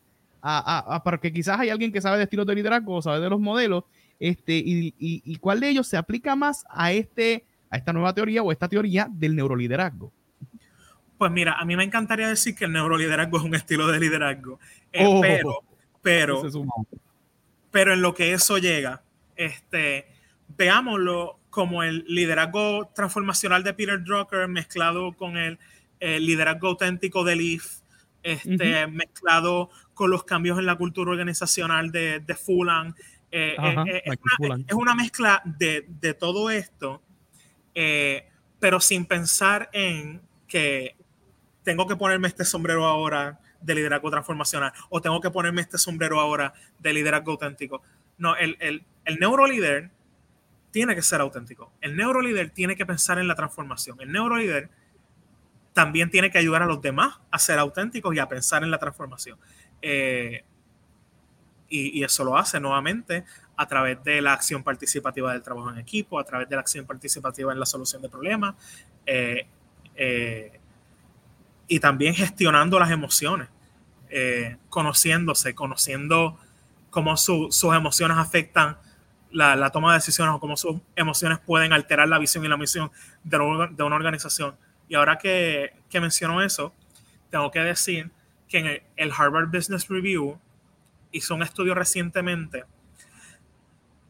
[0.48, 3.28] a, a, porque quizás hay alguien que sabe de estilos de liderazgo o sabe de
[3.28, 3.84] los modelos,
[4.18, 8.14] este, y, y, y, cuál de ellos se aplica más a, este, a esta nueva
[8.14, 10.12] teoría o esta teoría del neuroliderazgo?
[11.18, 14.58] Pues mira, a mí me encantaría decir que el neuroliderazgo es un estilo de liderazgo,
[14.92, 15.20] eh, oh.
[15.20, 15.62] pero,
[16.02, 16.42] pero,
[17.70, 19.02] pero en lo que eso llega,
[19.36, 20.06] este,
[20.56, 25.58] veámoslo como el liderazgo transformacional de Peter Drucker mezclado con el,
[25.98, 27.80] liderazgo auténtico de Leaf,
[28.22, 32.94] este, mezclado con los cambios en la cultura organizacional de, de Fulan.
[33.30, 37.02] Eh, eh, es, una, mezcla de, de todo esto,
[38.58, 40.96] pero sin pensar en que
[41.62, 46.20] tengo que ponerme este sombrero ahora de liderazgo transformacional o tengo que ponerme este sombrero
[46.20, 47.82] ahora de liderazgo auténtico.
[48.18, 49.90] No, el, el, el neurolíder
[50.70, 51.72] tiene que ser auténtico.
[51.80, 54.00] El neurolíder tiene que pensar en la transformación.
[54.00, 54.70] El neurolíder
[55.72, 58.78] también tiene que ayudar a los demás a ser auténticos y a pensar en la
[58.78, 59.38] transformación.
[59.82, 60.44] Eh,
[61.68, 63.24] y, eso lo hace nuevamente
[63.56, 66.86] a través de la acción participativa del trabajo en equipo, a través de la acción
[66.86, 68.54] participativa en la solución de problemas.
[69.04, 69.46] Eh,
[69.96, 70.60] eh,
[71.68, 73.48] y también gestionando las emociones,
[74.08, 76.38] eh, conociéndose, conociendo
[76.90, 78.78] cómo sus emociones afectan
[79.30, 82.90] la, toma de decisiones o cómo sus emociones pueden alterar la visión y la misión
[83.24, 84.56] de, una organización.
[84.88, 86.72] Y ahora que, que, menciono eso,
[87.30, 88.10] tengo que decir
[88.48, 90.38] que en el, Harvard Business Review
[91.12, 92.64] hizo un estudio recientemente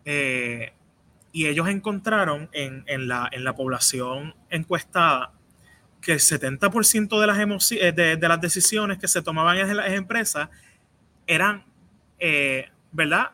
[0.04, 0.72] eh,
[1.32, 5.32] y ellos encontraron en, en, la, en, la, población encuestada
[6.00, 9.90] que el 70% de las, eh, de, de, las decisiones que se tomaban en las
[9.90, 10.48] empresas
[11.26, 11.64] eran,
[12.18, 13.32] eh, ¿verdad?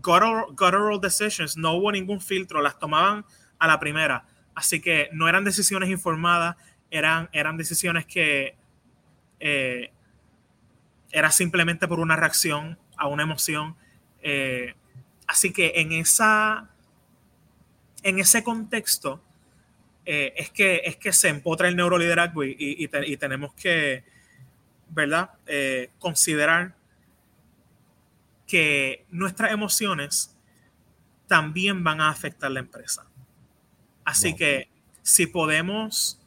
[0.00, 3.24] guttural, decisions, no hubo ningún filtro, las tomaban
[3.58, 4.24] a la primera.
[4.54, 6.56] Así que no eran decisiones informadas,
[6.90, 8.56] eran, eran decisiones que
[9.40, 9.90] eh,
[11.10, 13.76] era simplemente por una reacción a una emoción.
[14.22, 14.74] Eh,
[15.26, 16.70] así que en, esa,
[18.02, 19.22] en ese contexto
[20.04, 24.04] eh, es, que, es que se empotra el neuroliderazgo y, y, tenemos que,
[24.90, 25.30] ¿verdad?
[25.98, 26.74] considerar
[28.46, 30.36] que nuestras emociones
[31.26, 33.04] también van a afectar la empresa.
[34.04, 34.68] Así que
[35.02, 36.20] si podemos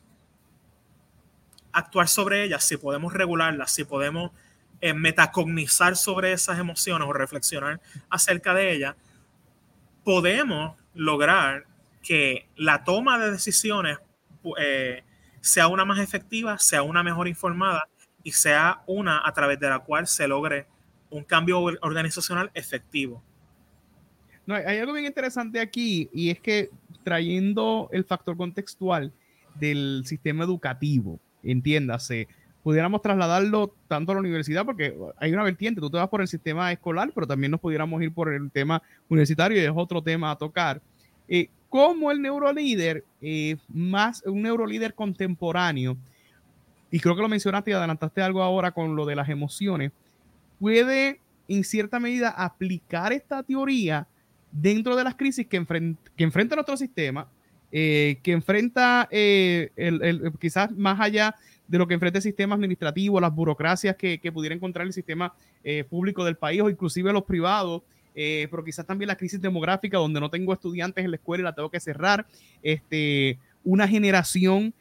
[1.72, 4.32] actuar sobre ellas, si podemos regularlas, si podemos
[4.96, 8.96] metacognizar sobre esas emociones o reflexionar acerca de ellas,
[10.04, 11.66] podemos lograr
[12.02, 13.98] que la toma de decisiones
[14.58, 15.04] eh,
[15.42, 17.88] sea una más efectiva, sea una mejor informada
[18.24, 20.68] y sea una a través de la cual se logre
[21.10, 23.24] un cambio organizacional efectivo.
[24.46, 26.70] No, hay algo bien interesante aquí y es que
[27.04, 29.14] trayendo el factor contextual
[29.56, 32.28] del sistema educativo, entiéndase,
[32.70, 36.28] pudiéramos trasladarlo tanto a la universidad, porque hay una vertiente, tú te vas por el
[36.28, 40.30] sistema escolar, pero también nos pudiéramos ir por el tema universitario y es otro tema
[40.30, 40.80] a tocar.
[41.28, 45.98] Eh, como el neurolíder, eh, más un neurolíder contemporáneo,
[46.92, 49.92] y creo que lo mencionaste y adelantaste algo ahora con lo de las emociones,
[50.60, 54.06] puede en cierta medida aplicar esta teoría
[54.52, 57.28] dentro de las crisis que, enfrenta nuestro sistema,
[57.72, 59.72] eh, que enfrenta eh,
[60.40, 61.34] quizás más allá
[61.70, 65.34] de lo que enfrenta el sistema administrativo, las burocracias que, que pudiera encontrar el sistema
[65.64, 70.20] eh, público del país o inclusive los privados, pero quizás también la crisis demográfica donde
[70.20, 72.26] no tengo estudiantes en la escuela y la tengo que cerrar,
[72.62, 74.74] este, una generación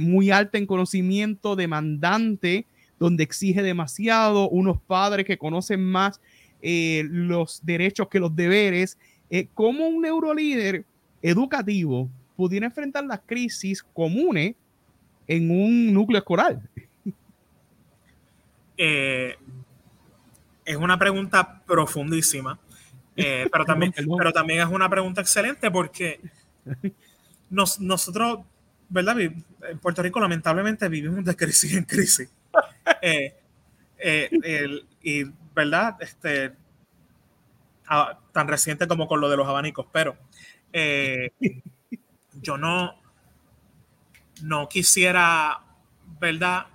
[0.00, 2.64] muy alta en conocimiento, demandante,
[2.98, 6.18] donde exige demasiado, unos padres que conocen más
[6.60, 8.98] eh, los derechos que los deberes.
[9.30, 10.84] Eh, ¿Cómo un neurolíder
[11.22, 14.54] educativo pudiera enfrentar las crisis comunes
[15.28, 16.58] en un núcleo escolar?
[18.76, 19.36] Eh,
[20.64, 22.58] es una pregunta profundísima,
[23.16, 26.20] pero, también, pero también es una pregunta excelente porque
[27.50, 28.40] nosotros,
[28.88, 29.20] ¿verdad?
[29.20, 32.30] En Puerto Rico lamentablemente vivimos de crisis en crisis.
[34.00, 35.24] Eh, eh, y,
[35.54, 35.96] ¿verdad?
[36.00, 36.52] Este,
[38.32, 40.16] tan reciente como con lo de los abanicos, pero
[40.72, 41.32] eh,
[42.40, 42.94] yo no,
[44.42, 45.60] no quisiera,
[46.20, 46.66] ¿verdad?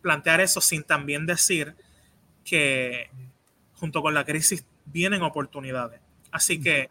[0.00, 1.74] Plantear eso sin también decir
[2.44, 3.10] que
[3.74, 6.00] junto con la crisis vienen oportunidades.
[6.30, 6.90] Así que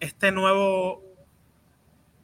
[0.00, 1.02] este nuevo,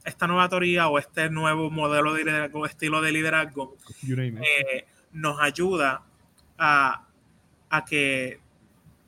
[0.04, 3.76] esta nueva teoría o este nuevo modelo de liderazgo, estilo de liderazgo,
[5.12, 6.02] nos ayuda
[6.58, 7.06] a,
[7.88, 8.40] que,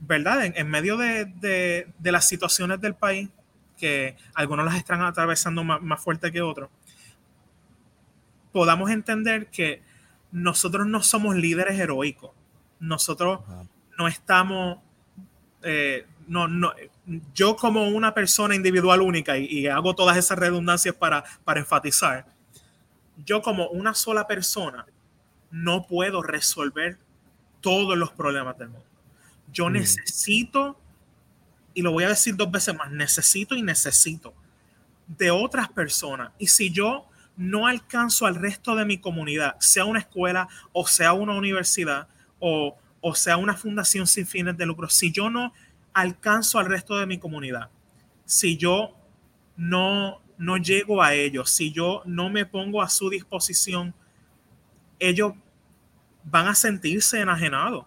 [0.00, 0.52] ¿verdad?
[0.54, 3.28] En, medio de, las situaciones del país,
[3.78, 6.70] que algunos las están atravesando más, fuerte que otros,
[8.56, 9.82] podamos entender que
[10.32, 12.30] nosotros no somos líderes heroicos.
[12.80, 13.40] Nosotros
[13.98, 14.78] no estamos,
[15.62, 16.72] eh, no, no,
[17.34, 22.24] yo como una persona individual única, y, hago todas esas redundancias para, para enfatizar,
[23.26, 24.86] yo como una sola persona
[25.50, 26.96] no puedo resolver
[27.60, 28.86] todos los problemas del mundo.
[29.52, 29.72] Yo mm.
[29.74, 30.80] necesito,
[31.74, 34.32] y lo voy a decir dos veces más, necesito y necesito
[35.06, 36.32] de otras personas.
[36.38, 37.06] Y si yo
[37.36, 42.08] no alcanzo al resto de mi comunidad, sea una escuela o sea una universidad
[42.38, 45.52] o, o sea una fundación sin fines de lucro, si yo no
[45.92, 47.70] alcanzo al resto de mi comunidad,
[48.24, 48.94] si yo
[49.56, 53.94] no, no llego a ellos, si yo no me pongo a su disposición,
[54.98, 55.32] ellos
[56.24, 57.86] van a sentirse enajenados.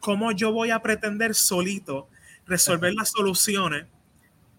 [0.00, 2.08] ¿Cómo yo voy a pretender solito
[2.46, 3.86] resolver las soluciones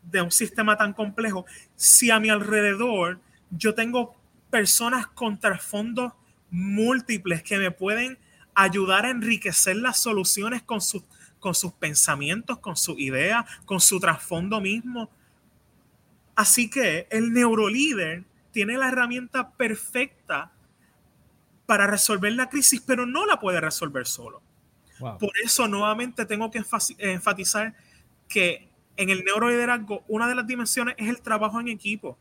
[0.03, 1.45] de un sistema tan complejo
[1.75, 3.19] si a mi alrededor
[3.51, 4.15] yo tengo
[4.49, 6.13] personas con trasfondos
[6.49, 8.17] múltiples que me pueden
[8.55, 11.03] ayudar a enriquecer las soluciones con, sus
[11.39, 15.09] con sus pensamientos, con su idea, con su trasfondo mismo?
[16.35, 20.51] Así que el neurolíder tiene la herramienta perfecta
[21.65, 24.41] para resolver la crisis, pero no la puede resolver solo.
[24.99, 26.61] Por eso nuevamente tengo que
[26.97, 27.73] enfatizar
[28.27, 32.17] que en el neuroliderazgo, una de las dimensiones es el trabajo en equipo.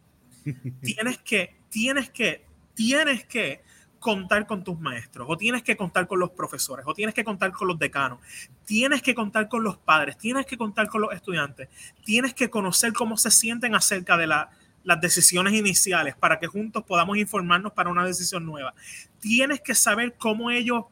[0.83, 3.63] Tienes que, tienes que, tienes que
[3.99, 7.53] contar con tus maestros, o tienes que contar con los profesores, o tienes que contar
[7.53, 8.21] con los decanos,
[8.65, 11.69] tienes que contar con los padres, tienes que contar con los estudiantes,
[12.05, 17.17] tienes que conocer cómo se sienten acerca de las decisiones iniciales para que juntos podamos
[17.19, 18.75] informarnos para una decisión nueva.
[19.21, 20.85] Tienes que saber cómo ellos,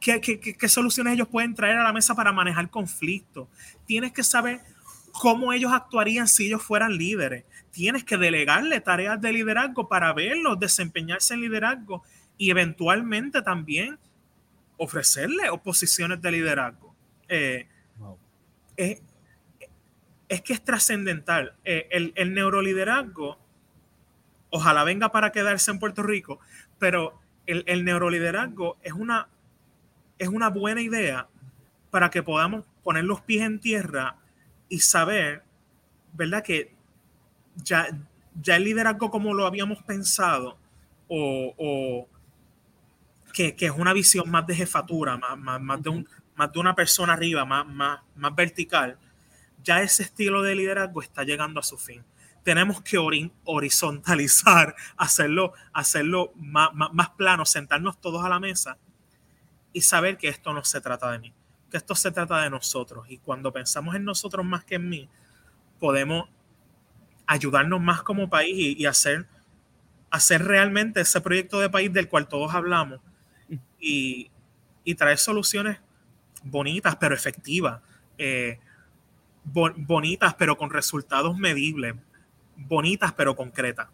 [0.00, 3.48] qué, qué soluciones ellos pueden traer a la mesa para manejar conflictos.
[3.86, 4.60] Tienes que saber
[5.12, 7.44] cómo ellos actuarían si ellos fueran líderes.
[7.70, 12.02] Tienes que delegarle tareas de liderazgo para verlos desempeñarse en liderazgo
[12.36, 13.98] y eventualmente también
[14.76, 16.94] ofrecerle oposiciones de liderazgo.
[17.28, 17.66] Eh,
[18.76, 19.00] es,
[20.42, 21.54] que es trascendental.
[21.64, 23.38] Eh, el, el, neuroliderazgo,
[24.50, 26.38] ojalá venga para quedarse en Puerto Rico,
[26.78, 29.28] pero el, el neuroliderazgo es una,
[30.18, 31.28] es una buena idea
[31.90, 34.16] para que podamos poner los pies en tierra
[34.68, 35.42] y saber,
[36.12, 36.42] ¿verdad?
[36.42, 36.77] Que
[37.62, 37.88] ya,
[38.40, 40.58] ya el liderazgo como lo habíamos pensado
[41.08, 42.06] o
[43.32, 47.12] que, es una visión más de jefatura, más, más, de, un, más de una persona
[47.12, 48.98] arriba, más, más, más vertical,
[49.62, 52.04] ya ese estilo de liderazgo está llegando a su fin.
[52.42, 52.98] Tenemos que
[53.44, 58.78] horizontalizar, hacerlo, hacerlo más, más, plano, sentarnos todos a la mesa
[59.72, 61.32] y saber que esto no se trata de mí,
[61.70, 63.06] que esto se trata de nosotros.
[63.08, 65.08] Y cuando pensamos en nosotros más que en mí,
[65.78, 66.28] podemos
[67.28, 69.26] ayudarnos más como país y, y hacer,
[70.10, 73.00] hacer realmente ese proyecto de país del cual todos hablamos,
[73.80, 74.30] y,
[74.96, 75.78] traer soluciones
[76.42, 77.80] bonitas pero efectivas,
[78.16, 78.58] eh,
[79.44, 81.94] bonitas pero con resultados medibles,
[82.56, 83.88] bonitas pero concretas.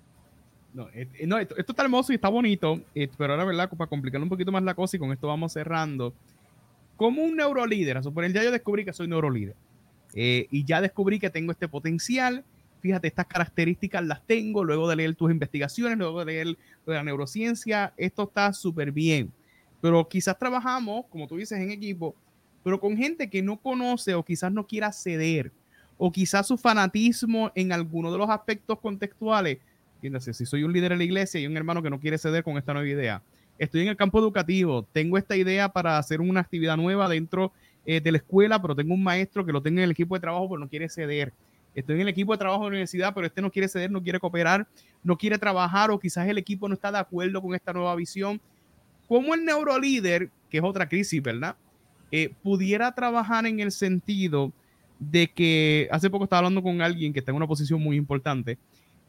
[0.73, 2.81] No, eh, eh, esto, está hermoso y está bonito,
[3.19, 3.71] pero ahora, ¿verdad?
[3.71, 6.15] Para complicar un poquito más la cosa y con esto vamos cerrando.
[6.97, 9.57] Como un neurolíder, a suponer, ya yo descubrí que soy neurolíder
[10.15, 12.45] y ya descubrí que tengo este potencial.
[12.85, 16.47] Fíjate, estas características las tengo luego de leer tus investigaciones, luego de leer
[16.87, 17.95] de la neurociencia.
[17.97, 19.33] Esto está súper bien
[19.85, 22.15] pero quizás trabajamos, como tú dices, en equipo,
[22.63, 25.53] pero con gente que no conoce o quizás no quiera ceder,
[25.99, 29.59] o quizás su fanatismo en alguno de los aspectos contextuales.
[29.97, 32.43] Entiéndase, si soy un líder en la iglesia y un hermano que no quiere ceder
[32.43, 33.23] con esta nueva idea,
[33.59, 37.53] estoy en el campo educativo, tengo esta idea para hacer una actividad nueva dentro
[37.85, 40.23] eh, de la escuela, pero tengo un maestro que lo tengo en el equipo de
[40.23, 41.35] trabajo, pero no quiere ceder.
[41.75, 44.03] Estoy en el equipo de trabajo de la universidad, pero este no quiere ceder, no
[44.03, 44.67] quiere cooperar,
[45.03, 48.41] no quiere trabajar, o quizás el equipo no está de acuerdo con esta nueva visión
[49.09, 51.57] cómo el neurolíder, que es otra crisis, ¿verdad?
[52.11, 54.53] Eh, pudiera trabajar en el sentido
[54.99, 58.57] de que hace poco estaba hablando con alguien que está en una posición muy importante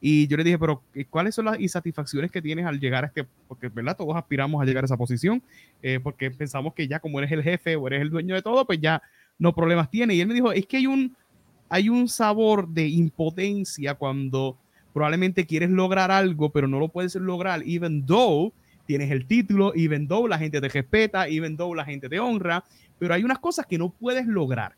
[0.02, 3.08] y yo le dije, pero eh, ¿cuáles son las insatisfacciones que tienes al llegar a
[3.08, 3.26] este?
[3.48, 3.98] Porque, ¿verdad?
[3.98, 5.42] Todos aspiramos a llegar a esa posición
[5.82, 8.66] eh, porque pensamos que ya como eres el jefe o eres el dueño de todo,
[8.66, 9.02] pues ya
[9.40, 10.14] no problemas tiene.
[10.14, 11.16] Y él me dijo, es que hay un,
[11.70, 14.58] hay un sabor de impotencia cuando
[14.94, 18.54] probablemente quieres lograr algo, pero no lo puedes lograr, even though
[18.86, 22.64] tienes el título, even though la gente te respeta, even though la gente te honra,
[22.98, 24.76] pero hay unas cosas que no puedes lograr.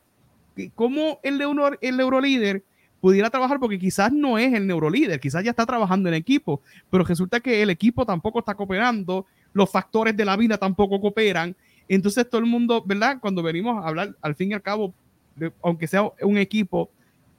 [0.73, 2.63] ¿Cómo el, neuro, el neurolíder
[2.99, 3.59] pudiera trabajar?
[3.59, 7.61] Porque quizás no es el neurolíder, quizás ya está trabajando en equipo, pero resulta que
[7.61, 11.55] el equipo tampoco está cooperando, los factores de la vida tampoco cooperan.
[11.88, 13.19] Entonces todo el mundo, ¿verdad?
[13.19, 14.93] Cuando venimos a hablar, al fin y al cabo,
[15.63, 16.89] aunque sea un equipo,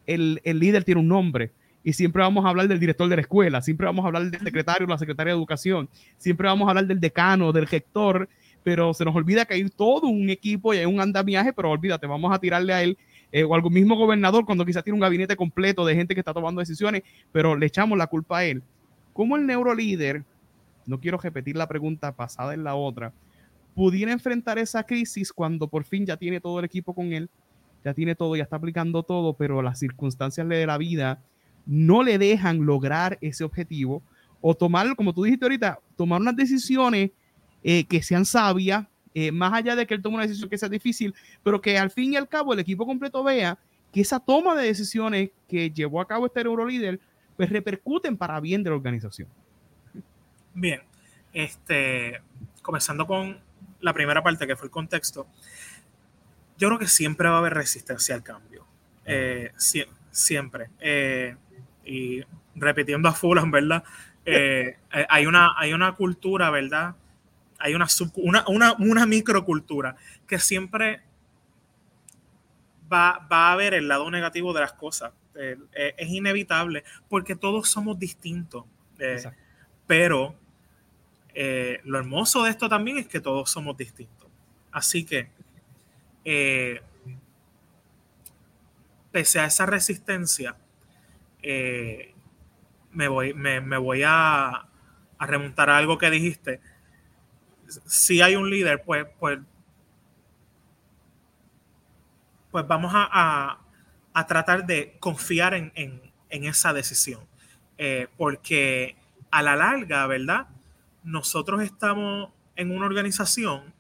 [0.07, 1.53] el, el líder tiene un nombre
[1.84, 4.40] y siempre vamos a hablar del director de la escuela, siempre vamos a hablar del
[4.40, 8.28] secretario o la secretaria de educación, siempre vamos a hablar del decano, del rector,
[8.62, 12.07] pero se nos olvida que hay todo un equipo y hay un andamiaje, pero olvídate,
[12.07, 12.99] vamos a tirarle a él
[13.32, 16.34] eh, o al mismo gobernador cuando quizás tiene un gabinete completo de gente que está
[16.34, 18.62] tomando decisiones, pero le echamos la culpa a él.
[19.12, 20.24] ¿Cómo el neurolíder,
[20.86, 23.12] no quiero repetir la pregunta pasada en la otra,
[23.74, 27.30] pudiera enfrentar esa crisis cuando por fin ya tiene todo el equipo con él,
[27.85, 31.22] ya tiene todo, ya está aplicando todo, pero las circunstancias de la vida
[31.66, 34.03] no le dejan lograr ese objetivo
[34.41, 37.11] o tomar, como tú dijiste ahorita, tomar unas decisiones
[37.62, 40.68] eh, que sean sabias, eh, más allá de que él tome una decisión que sea
[40.68, 43.59] difícil, pero que al fin y al cabo el equipo completo vea
[43.93, 47.01] que esa toma de decisiones que llevó a cabo este Eurolíder,
[47.37, 49.29] pues repercuten para bien de la organización.
[50.55, 50.83] Bien,
[51.33, 52.20] este,
[52.62, 53.41] comenzando con
[53.81, 55.26] la primera parte que fue el contexto,
[56.59, 58.66] yo creo que siempre va a haber resistencia al cambio.
[59.04, 59.52] Eh,
[60.11, 60.68] siempre
[61.88, 62.22] y
[62.54, 63.82] repitiendo a Fulham, ¿verdad?
[64.24, 66.94] Eh, eh, hay, una, hay una cultura, ¿verdad?
[67.59, 67.86] Hay una,
[68.16, 69.96] una, una, una, microcultura
[70.26, 71.00] que siempre
[72.92, 75.12] va, va, a ver el lado negativo de las cosas.
[75.34, 75.56] Eh,
[75.96, 78.64] es inevitable porque todos somos distintos.
[79.86, 80.34] pero
[81.84, 84.28] lo hermoso de esto también es que todos somos distintos.
[84.72, 85.30] Así que
[89.11, 90.57] pese a esa resistencia,
[91.43, 92.14] eh,
[92.93, 94.69] me voy, me, voy a,
[95.21, 96.61] remontar a algo que dijiste.
[97.87, 99.41] Si hay un líder, pues, pues,
[102.51, 103.59] pues vamos a,
[104.27, 107.27] tratar de confiar en, esa decisión.
[107.77, 108.97] Eh, porque
[109.31, 110.49] a la larga, ¿verdad?
[111.05, 113.73] Nosotros estamos en una organización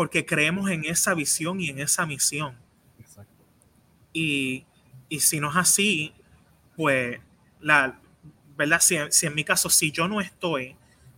[0.00, 2.56] porque creemos en esa visión y en esa misión.
[4.14, 4.64] Y,
[5.18, 6.14] si no es así,
[6.74, 7.20] pues,
[7.60, 8.00] la,
[8.56, 8.80] ¿verdad?
[8.80, 10.74] Si, en mi caso, si yo no estoy,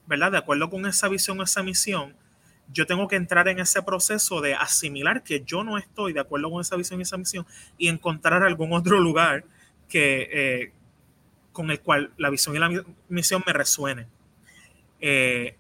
[0.09, 0.33] ¿verdad?
[0.33, 2.17] De acuerdo con esa visión, esa misión,
[2.73, 6.51] yo tengo que entrar en ese proceso de asimilar que yo no estoy de acuerdo
[6.51, 7.47] con esa visión y esa misión
[7.79, 9.45] y encontrar algún otro lugar
[9.89, 10.73] que, eh,
[11.53, 14.09] con el cual la visión y la misión me resuenen.
[14.99, 15.57] Eh,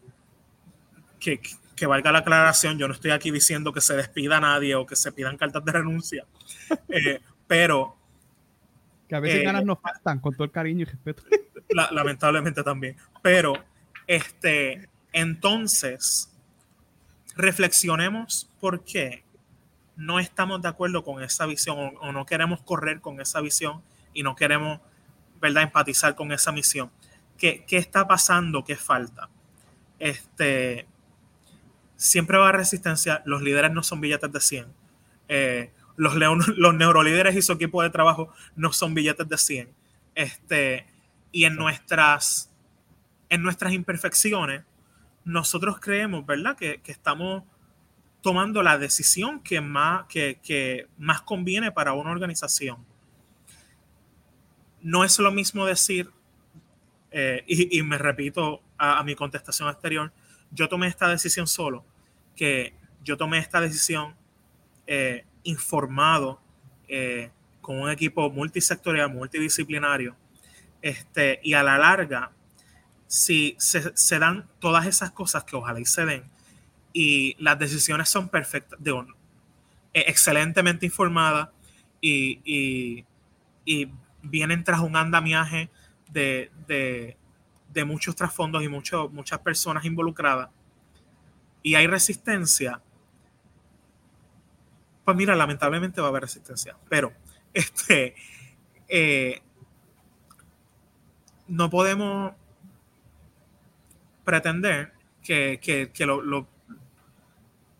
[1.20, 1.40] que,
[1.74, 4.86] que valga la aclaración, yo no estoy aquí diciendo que se despida a nadie o
[4.86, 6.26] que se pidan cartas de renuncia,
[6.88, 7.96] eh, pero...
[9.08, 11.22] Que a veces eh, ganas nos faltan, con todo el cariño y respeto.
[11.90, 12.96] lamentablemente también.
[13.22, 13.54] Pero,
[14.06, 16.32] este, entonces,
[17.36, 19.24] reflexionemos por qué
[19.96, 23.82] no estamos de acuerdo con esa visión o, no queremos correr con esa visión
[24.14, 24.80] y no queremos,
[25.40, 26.90] ¿verdad?, empatizar con esa misión.
[27.36, 28.64] ¿Qué, qué está pasando?
[28.64, 29.28] ¿Qué falta?
[29.98, 30.86] Este,
[32.02, 33.22] siempre va a resistencia.
[33.24, 34.66] Los líderes no son billetes de 100.
[35.28, 36.14] Eh, los,
[36.56, 39.74] los neurolíderes y su equipo de trabajo no son billetes de 100.
[40.14, 40.86] Este,
[41.30, 42.50] y en nuestras,
[43.28, 44.62] en nuestras imperfecciones,
[45.24, 47.44] nosotros creemos, ¿verdad?, que, estamos
[48.20, 52.84] tomando la decisión que más, que, más conviene para una organización.
[54.80, 56.10] No es lo mismo decir,
[57.10, 60.12] eh, y, me repito a, mi contestación anterior,
[60.50, 61.84] yo tomé esta decisión solo,
[62.36, 64.14] que yo tomé esta decisión
[64.86, 66.40] eh, informado
[66.88, 67.30] eh,
[67.60, 70.16] con un equipo multisectorial, multidisciplinario,
[70.82, 72.32] este, y a la larga,
[73.06, 76.24] si se, dan todas esas cosas que ojalá y se den,
[76.92, 79.06] y las decisiones son perfectas, digo,
[79.94, 81.48] e, excelentemente informadas
[82.00, 83.04] y,
[84.24, 85.68] vienen tras un andamiaje
[86.10, 90.48] de, de, muchos trasfondos y muchas personas involucradas,
[91.62, 92.80] y hay resistencia,
[95.04, 96.76] pues mira, lamentablemente va a haber resistencia.
[96.88, 97.12] Pero
[97.54, 98.14] este,
[98.88, 99.40] eh,
[101.48, 102.32] no podemos
[104.24, 104.92] pretender
[105.22, 106.48] que, lo,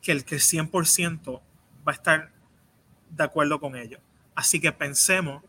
[0.00, 1.40] que el que 100%
[1.86, 2.32] va a estar
[3.10, 3.98] de acuerdo con ello.
[4.34, 5.42] Así que pensemos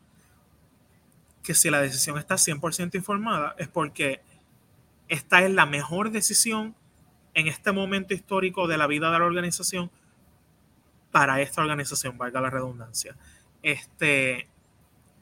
[1.43, 4.21] que si la decisión está 100% informada es porque
[5.09, 6.75] esta es la mejor decisión
[7.33, 9.91] en este momento histórico de la vida de la organización
[11.11, 13.15] para esta organización, valga la redundancia.
[13.61, 14.47] Este,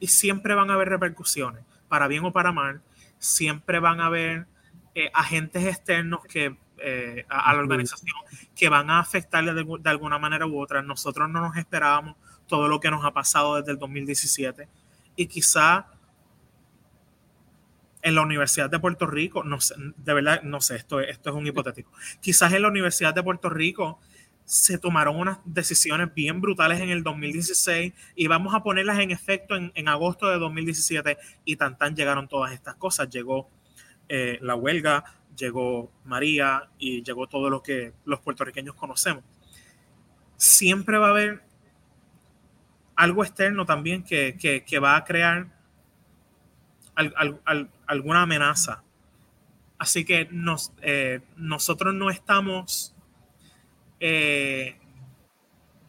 [0.00, 2.82] y siempre van a haber repercusiones, para bien o para mal,
[3.18, 4.46] siempre van a haber
[4.94, 8.16] eh, agentes externos que eh, a, la organización
[8.56, 10.82] que van a afectarle de, de, alguna manera u otra.
[10.82, 12.16] Nosotros no nos esperábamos
[12.48, 14.68] todo lo que nos ha pasado desde el 2017
[15.14, 15.86] y quizá
[18.02, 21.36] en la Universidad de Puerto Rico, no sé, de verdad, no sé, esto, esto es
[21.36, 21.92] un hipotético.
[22.20, 24.00] Quizás en la Universidad de Puerto Rico
[24.44, 29.54] se tomaron unas decisiones bien brutales en el 2016 y vamos a ponerlas en efecto
[29.56, 33.08] en, agosto de 2017 y tan tan llegaron todas estas cosas.
[33.08, 33.48] Llegó
[34.08, 35.04] eh, la huelga,
[35.36, 39.22] llegó María y llegó todo lo que los puertorriqueños conocemos.
[40.36, 41.42] Siempre va a haber
[42.96, 45.62] algo externo también que, que va a crear
[47.92, 48.82] alguna amenaza.
[49.78, 52.94] Así que nos, eh, nosotros no estamos
[54.00, 54.76] eh,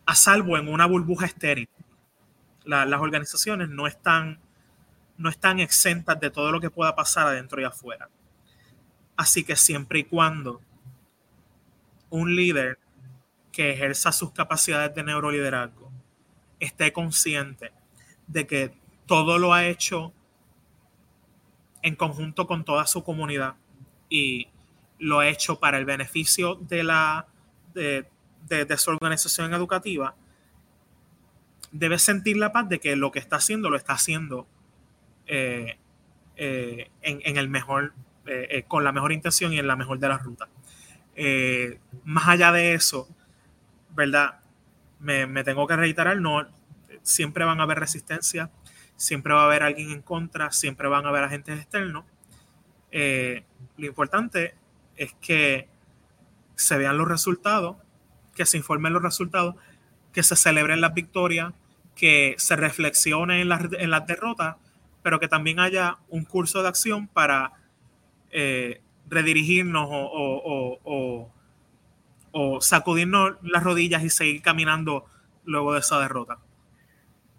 [0.05, 1.69] a salvo en una burbuja estéril.
[2.65, 4.39] las organizaciones no están,
[5.17, 8.09] no están exentas de todo lo que pueda pasar adentro y afuera.
[9.15, 10.61] Así que siempre y cuando
[12.09, 12.79] un líder
[13.51, 15.91] que ejerza sus capacidades de neuroliderazgo
[16.59, 17.71] esté consciente
[18.27, 18.73] de que
[19.05, 20.13] todo lo ha hecho
[21.83, 23.55] en conjunto con toda su comunidad
[24.09, 24.47] y
[24.99, 27.27] lo ha hecho para el beneficio de, la,
[27.73, 28.07] de,
[28.77, 30.15] su organización educativa,
[31.71, 34.47] debe sentir la paz de que lo que está haciendo lo está haciendo
[35.27, 35.77] eh,
[36.37, 37.93] eh, en, el mejor,
[38.25, 40.49] eh, con la mejor intención y en la mejor de las rutas.
[42.05, 43.07] más allá de eso,
[43.89, 44.39] ¿verdad?
[44.99, 46.47] Me, me, tengo que reiterar, no,
[47.01, 48.49] siempre van a haber resistencia,
[49.03, 52.05] siempre va a haber alguien en contra, siempre van a haber agentes externos.
[52.91, 53.43] Eh,
[53.77, 54.55] lo importante
[54.95, 55.67] es que
[56.55, 57.77] se vean los resultados,
[58.35, 59.55] que se informen los resultados,
[60.11, 61.53] que se celebren las victorias
[61.95, 64.55] que se reflexione en las, en derrotas,
[65.01, 67.53] pero que también haya un curso de acción para
[68.31, 71.29] eh, redirigirnos o,
[72.33, 75.05] o, sacudirnos las rodillas y seguir caminando
[75.45, 76.39] luego de esa derrota.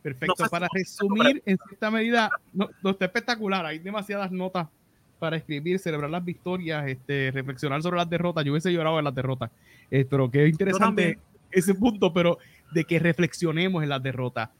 [0.05, 0.45] Perfecto.
[0.51, 3.65] para resumir, en cierta medida, no, está espectacular.
[3.65, 4.69] Hay demasiadas notas
[5.19, 8.45] para escribir, celebrar las victorias, este, reflexionar sobre las derrotas.
[8.45, 9.51] Yo hubiese llorado en las derrotas,
[9.91, 11.19] eh, pero qué interesante
[11.51, 12.37] ese punto, pero
[12.75, 14.51] de que reflexionemos en las derrotas.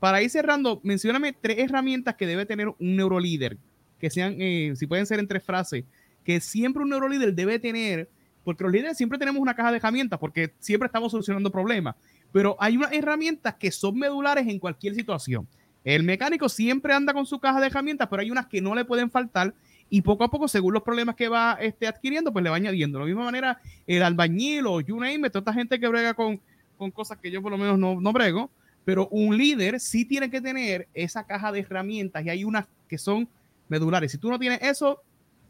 [0.00, 3.56] Para ir cerrando, mencioname tres herramientas que debe tener un neurolíder,
[4.00, 5.84] que sean, eh, si pueden ser en tres frases,
[6.24, 8.08] que siempre un neurolíder debe tener,
[8.42, 11.94] porque los líderes siempre tenemos una caja de herramientas, porque siempre estamos solucionando problemas,
[12.32, 15.46] pero hay unas herramientas que son medulares en cualquier situación.
[15.84, 18.84] El mecánico siempre anda con su caja de herramientas, pero hay unas que no le
[18.84, 19.54] pueden faltar
[19.90, 22.98] y poco a poco, según los problemas que va este, adquiriendo, pues le va añadiendo.
[22.98, 26.40] De la misma manera, el albañil o you name toda esta gente que brega con,
[26.76, 28.50] con cosas que yo por lo menos no, no brego,
[28.84, 32.98] pero un líder sí tiene que tener esa caja de herramientas y hay unas que
[32.98, 33.28] son
[33.68, 34.12] medulares.
[34.12, 35.00] Si tú no tienes eso,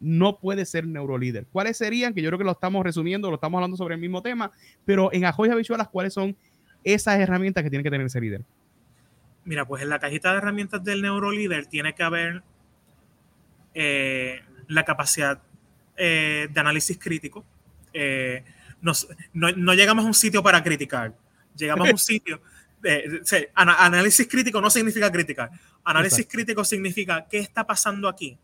[0.00, 1.46] no puede ser neurolíder.
[1.50, 2.14] ¿Cuáles serían?
[2.14, 4.52] Que yo creo que lo estamos resumiendo, lo estamos hablando sobre el mismo tema,
[4.84, 6.36] pero en Ajoya Visualas, ¿cuáles son
[6.84, 8.44] esas herramientas que tiene que tener ese líder?
[9.44, 12.42] Mira, pues en la cajita de herramientas del neurolíder tiene que haber
[13.74, 15.40] eh, la capacidad
[15.96, 17.44] eh, de análisis crítico.
[17.92, 18.44] Eh,
[18.82, 21.14] no, llegamos a un sitio para criticar,
[21.56, 22.42] llegamos a un sitio.
[23.54, 25.50] análisis crítico no significa criticar.
[25.84, 28.38] Análisis crítico significa qué está pasando aquí.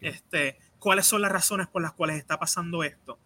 [0.00, 3.18] Este, cuáles son las razones por las cuales está pasando esto.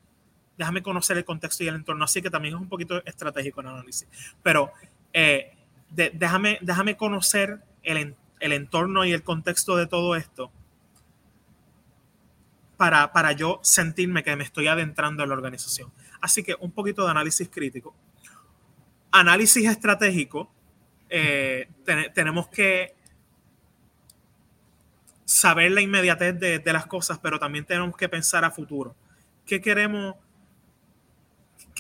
[0.61, 3.69] Déjame conocer el contexto y el entorno, así que también es un poquito estratégico el
[3.69, 4.07] análisis.
[4.43, 4.75] Pero
[5.15, 5.57] eh,
[5.89, 10.53] déjame, déjame conocer el, el, entorno y el contexto de todo esto
[12.77, 15.91] para, para yo sentirme que me estoy adentrando en la organización.
[16.21, 17.95] Así que un poquito de análisis crítico.
[19.13, 20.53] Análisis estratégico.
[21.09, 21.71] Eh,
[22.13, 22.95] tenemos que
[25.25, 28.95] saber la inmediatez de, las cosas, pero también tenemos que pensar a futuro.
[29.47, 30.17] ¿Qué queremos,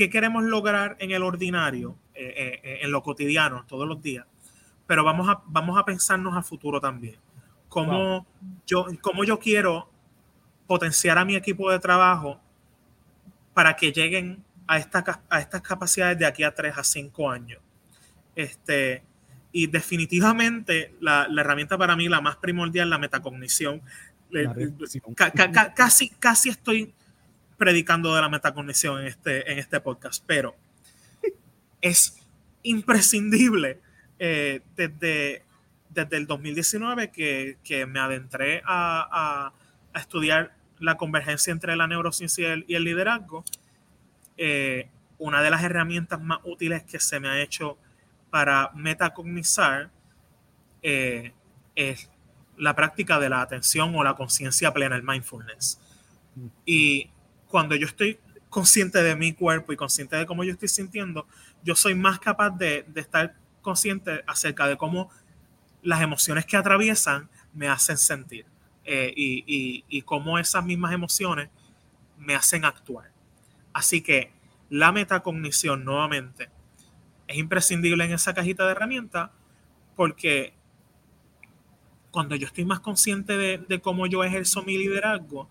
[0.00, 4.24] qué queremos lograr en el ordinario, eh, eh, eh, en lo cotidiano, todos los días?
[4.86, 7.16] Pero vamos a, vamos a pensarnos a futuro también.
[7.68, 8.26] ¿Cómo,
[8.66, 9.90] yo, cómo yo quiero
[10.66, 12.40] potenciar a mi equipo de trabajo
[13.52, 17.60] para que lleguen a, esta, a estas capacidades de aquí a tres a cinco años?
[18.34, 19.02] Este,
[19.52, 23.82] y definitivamente la, herramienta para mí, la más primordial, la metacognición.
[25.74, 26.94] casi, casi estoy
[27.60, 30.56] predicando de la metacognición en este, en este podcast, pero
[31.82, 32.16] es
[32.62, 33.78] imprescindible
[34.18, 35.44] eh, desde,
[35.90, 39.52] desde el 2019 que, me adentré a,
[39.94, 43.44] estudiar la convergencia entre la neurociencia y el, liderazgo.
[44.38, 44.88] Eh,
[45.18, 47.76] una de las herramientas más útiles que se me ha hecho
[48.30, 49.90] para metacognizar
[50.82, 51.34] eh,
[51.76, 52.08] es
[52.56, 55.78] la práctica de la atención o la conciencia plena, el mindfulness.
[56.64, 57.10] Y
[57.50, 61.26] cuando yo estoy consciente de mi cuerpo y consciente de cómo yo estoy sintiendo,
[61.62, 65.10] yo soy más capaz de, estar consciente acerca de cómo
[65.82, 68.46] las emociones que atraviesan me hacen sentir
[68.84, 71.48] eh, y, cómo esas mismas emociones
[72.18, 73.10] me hacen actuar.
[73.72, 74.32] Así que
[74.68, 76.48] la metacognición nuevamente
[77.26, 79.30] es imprescindible en esa cajita de herramientas
[79.96, 80.54] porque
[82.10, 85.48] cuando yo estoy más consciente de, cómo yo ejerzo mi liderazgo,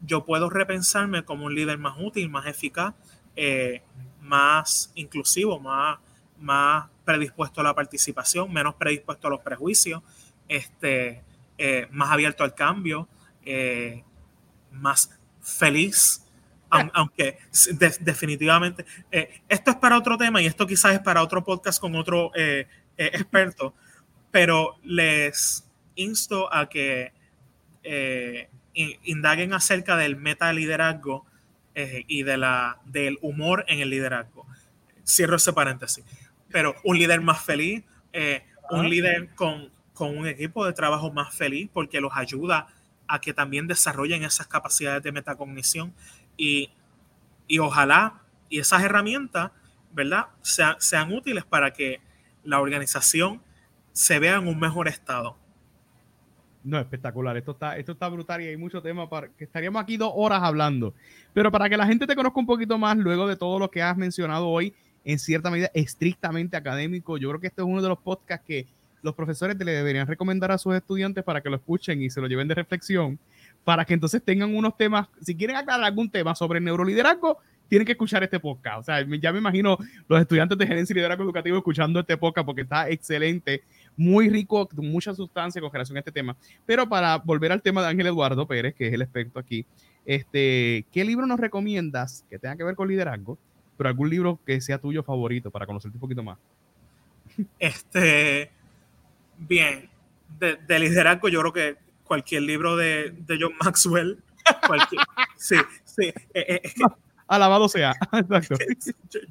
[0.00, 2.94] yo puedo repensarme como un líder más útil, más eficaz,
[3.36, 3.82] eh,
[4.20, 5.98] más inclusivo, más,
[6.38, 10.02] más predispuesto a la participación, menos predispuesto a los prejuicios,
[10.48, 11.22] este,
[11.56, 13.08] eh, más abierto al cambio,
[13.44, 14.04] eh,
[14.72, 16.24] más feliz,
[16.70, 17.38] aunque
[18.00, 18.84] definitivamente
[19.48, 22.30] esto es para otro tema y esto quizás es para otro podcast con otro
[22.94, 23.72] experto,
[24.30, 27.14] pero les insto a que
[29.04, 31.26] indaguen acerca del meta liderazgo
[31.74, 34.46] y de la, del humor en el liderazgo.
[35.06, 36.04] Cierro ese paréntesis.
[36.50, 37.84] Pero un líder más feliz,
[38.70, 42.68] un líder con, con un equipo de trabajo más feliz porque los ayuda
[43.08, 45.92] a que también desarrollen esas capacidades de metacognición
[46.36, 46.70] y,
[47.58, 49.50] ojalá y esas herramientas,
[49.92, 50.26] ¿verdad?
[50.42, 52.00] sean útiles para que
[52.44, 53.42] la organización
[53.92, 55.36] se vea en un mejor estado.
[56.64, 57.36] No, espectacular.
[57.36, 60.42] Esto está, esto está brutal y hay mucho tema para que estaríamos aquí dos horas
[60.42, 60.94] hablando.
[61.32, 63.82] Pero para que la gente te conozca un poquito más, luego de todo lo que
[63.82, 67.88] has mencionado hoy, en cierta medida estrictamente académico, yo creo que este es uno de
[67.88, 68.66] los podcasts que
[69.02, 72.26] los profesores le deberían recomendar a sus estudiantes para que lo escuchen y se lo
[72.26, 73.18] lleven de reflexión
[73.64, 77.38] para que entonces tengan unos temas, si quieren aclarar algún tema sobre el neuroliderazgo,
[77.68, 78.78] tienen que escuchar este podcast.
[78.80, 79.76] O sea, ya me imagino
[80.08, 83.62] los estudiantes de gerencia y liderazgo educativo escuchando este podcast porque está excelente,
[83.98, 86.36] muy rico, mucha sustancia con relación a este tema.
[86.64, 89.66] Pero para volver al tema de Ángel Eduardo Pérez, que es el experto aquí,
[90.06, 93.36] este, ¿qué libro nos recomiendas que tenga que ver con liderazgo?
[93.76, 96.38] Pero algún libro que sea tuyo favorito para conocerte un poquito más.
[97.58, 98.50] Este,
[99.36, 99.90] bien,
[100.38, 104.22] de, liderazgo yo creo que cualquier libro de, de John Maxwell,
[104.66, 105.02] cualquier,
[105.36, 106.72] sí, sí, eh, eh,
[107.28, 107.94] Alabado sea.
[108.12, 108.56] Exacto.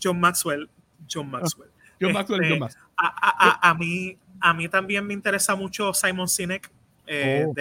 [0.02, 0.70] John Maxwell.
[1.12, 1.70] John Maxwell.
[2.00, 2.84] John Maxwell John este, Maxwell.
[2.98, 6.70] A, a, mí, a mí también me interesa mucho Simon Sinek.
[7.06, 7.54] Eh, oh,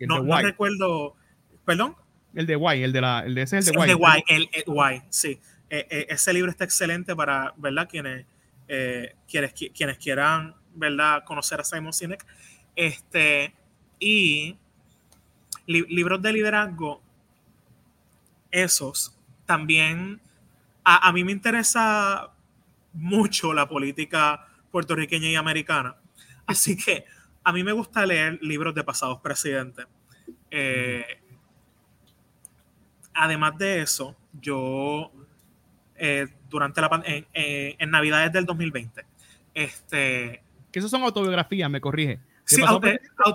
[0.00, 1.14] no, no recuerdo.
[1.64, 1.96] ¿Perdón?
[2.34, 3.80] El de Why, el de la, el de ese es el de.
[3.80, 5.40] El de Why, el, el Why, sí.
[5.70, 7.88] Eh, eh, ese libro está excelente para, ¿verdad?
[7.88, 8.26] Quienes,
[9.26, 11.24] quienes, quienes quieran, ¿verdad?
[11.24, 12.24] Conocer a Simon Sinek.
[12.76, 13.54] Este,
[13.98, 14.56] y
[15.66, 17.00] libros de liderazgo,
[18.50, 19.16] esos
[19.46, 20.20] también
[20.84, 22.30] a, mí me interesa
[22.92, 25.96] mucho la política puertorriqueña y americana.
[26.46, 27.04] Así que
[27.42, 29.86] a mí me gusta leer libros de pasados presidentes.
[30.50, 31.04] Eh,
[33.12, 35.10] además de eso, yo
[35.96, 39.04] eh, durante la en, en, Navidades del 2020,
[39.54, 40.42] este...
[40.70, 42.20] Que esos son autobiografías, me corrige.
[42.44, 42.60] Sí,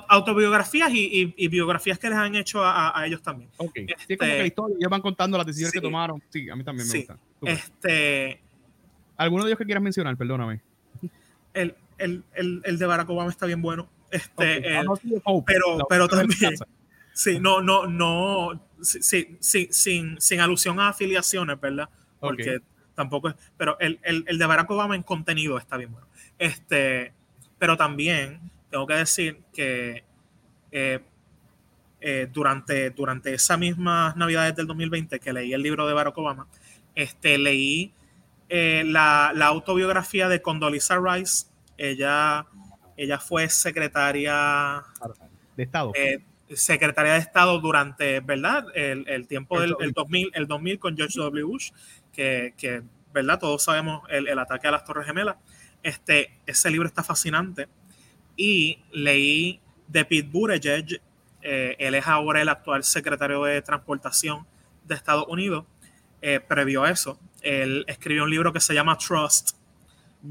[0.07, 3.49] autobiografías y, biografías que les han hecho a, ellos también.
[3.57, 3.71] Ok.
[3.75, 6.21] Este, como que historia, ellos van contando las decisiones que tomaron.
[6.29, 7.17] Sí, a mí también me gusta.
[7.41, 8.41] Este,
[9.17, 10.15] ¿Alguno de ellos que quieras mencionar?
[10.15, 10.61] Perdóname.
[11.53, 13.89] El, de Barack Obama está bien bueno.
[14.11, 14.61] Este,
[15.45, 16.55] pero, pero también.
[17.11, 18.69] Sí, no, no, no.
[18.81, 21.89] Sí, sí, sin, sin alusión a afiliaciones, ¿verdad?
[22.17, 22.61] Porque
[22.95, 23.35] tampoco es.
[23.57, 26.07] Pero el, el de Barack Obama en contenido está bien bueno.
[26.37, 27.11] Este,
[27.57, 28.39] pero también
[28.71, 30.03] tengo que decir que
[30.71, 30.99] eh,
[32.01, 36.47] eh, durante, durante esas mismas navidades del 2020 que leí el libro de Barack Obama,
[36.95, 37.91] este, leí
[38.47, 41.47] eh, la, autobiografía de Condoleezza Rice.
[41.79, 42.45] Ella,
[42.97, 44.83] ella fue secretaria
[45.55, 45.93] de Estado.
[46.53, 48.65] secretaria de Estado durante, ¿verdad?
[48.75, 51.43] El, tiempo del 2000, el 2000 con George W.
[51.43, 51.71] Bush,
[52.11, 53.39] que, que ¿verdad?
[53.39, 55.37] Todos sabemos el, el, ataque a las Torres Gemelas.
[55.81, 57.67] Este, ese libro está fascinante
[58.35, 61.01] y leí de Pete Buttigieg,
[61.41, 64.45] eh, él es ahora el actual secretario de Transportación
[64.85, 65.65] de Estados Unidos,
[66.21, 69.57] eh, previo a eso, él escribió un libro que se llama Trust.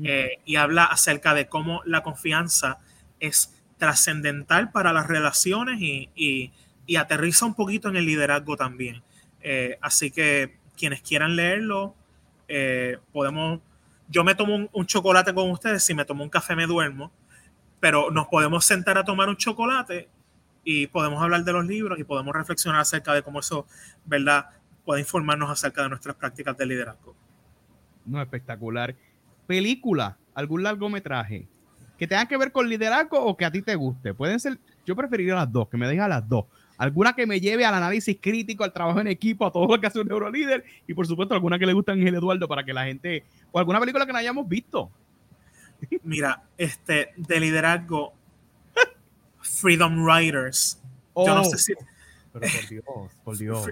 [0.05, 2.79] Eh, y habla acerca de cómo la confianza
[3.21, 6.53] es trascendental para las relaciones y, y,
[6.97, 9.03] aterriza un poquito en el liderazgo también.
[9.81, 11.95] así que quienes quieran leerlo,
[13.13, 13.61] podemos,
[14.09, 17.13] yo me tomo un, un, chocolate con ustedes, si me tomo un café me duermo
[17.81, 20.09] pero nos podemos sentar a tomar un chocolate
[20.65, 23.67] y podemos hablar de los libros y podemos reflexionar acerca de cómo eso,
[24.05, 24.51] ¿verdad?,
[24.85, 27.15] puede informarnos acerca de nuestras prácticas de liderazgo.
[28.07, 28.95] No, espectacular.
[29.49, 31.49] Película, algún largometraje
[31.99, 34.13] que tenga que ver con liderazgo o que a ti te guste.
[34.13, 36.45] Pueden ser, yo preferiría las dos, que me dejen las dos.
[36.77, 39.87] Alguna que me lleve al análisis crítico, al trabajo en equipo, a todo lo que
[39.87, 42.75] hace un neurolíder y por supuesto alguna que le guste a Ángel Eduardo para que
[42.75, 44.91] la gente, o alguna película que no hayamos visto.
[46.03, 48.13] Mira, este, de liderazgo,
[49.41, 50.79] Freedom Riders.
[51.17, 51.59] yo no sé oh.
[51.59, 51.73] si.
[52.33, 52.85] Pero por Dios,
[53.25, 53.71] por Dios.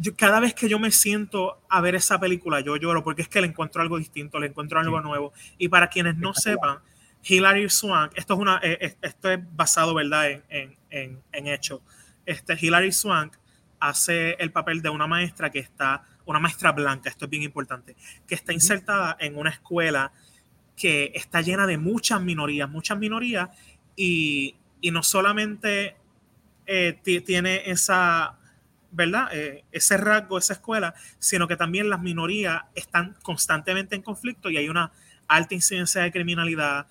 [0.00, 3.28] Yo, cada vez que yo me siento a ver esa película, yo lloro porque es
[3.28, 5.32] que le encuentro algo distinto, le encuentro algo nuevo.
[5.58, 6.78] Y para quienes no sepan,
[7.22, 11.80] Hilary Swank, esto es, una, eh, esto es basado, ¿verdad?, en, en, en hechos.
[12.24, 13.34] Este, Hilary Swank
[13.80, 17.96] hace el papel de una maestra que está, una maestra blanca, esto es bien importante,
[18.26, 20.12] que está insertada en una escuela
[20.76, 23.48] que está llena de muchas minorías, muchas minorías,
[23.96, 24.54] y,
[24.92, 25.96] no solamente
[26.66, 28.38] eh, tiene esa,
[28.90, 29.28] ¿verdad?
[29.32, 34.56] Eh, ese rasgo, esa escuela, sino que también las minorías están constantemente en conflicto y
[34.56, 34.92] hay una
[35.26, 36.86] alta incidencia de criminalidad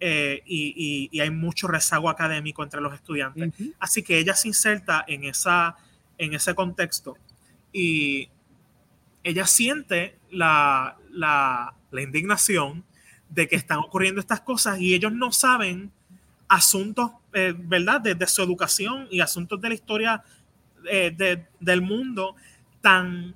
[0.00, 3.52] eh, y, hay mucho rezago académico entre los estudiantes.
[3.78, 5.76] Así que ella se inserta en, esa,
[6.16, 7.16] en ese contexto
[7.72, 8.30] y
[9.22, 12.84] ella siente la, la, la indignación
[13.28, 15.92] de que están ocurriendo estas cosas y ellos no saben
[16.50, 20.24] asuntos, eh, ¿verdad?, de, su educación y asuntos de la historia
[20.88, 22.36] eh, del mundo
[22.80, 23.34] tan,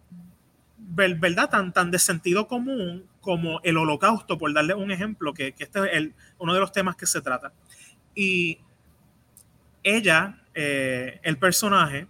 [0.78, 5.78] ¿verdad?, tan, tan de sentido común como el holocausto, por darle un ejemplo, que, este
[5.80, 7.52] es el, uno de los temas que se trata.
[8.14, 8.58] Y
[9.82, 12.06] ella, eh, el personaje,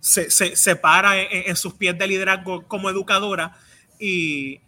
[0.00, 3.56] se, se, para en, en, sus pies de liderazgo como educadora
[4.00, 4.60] y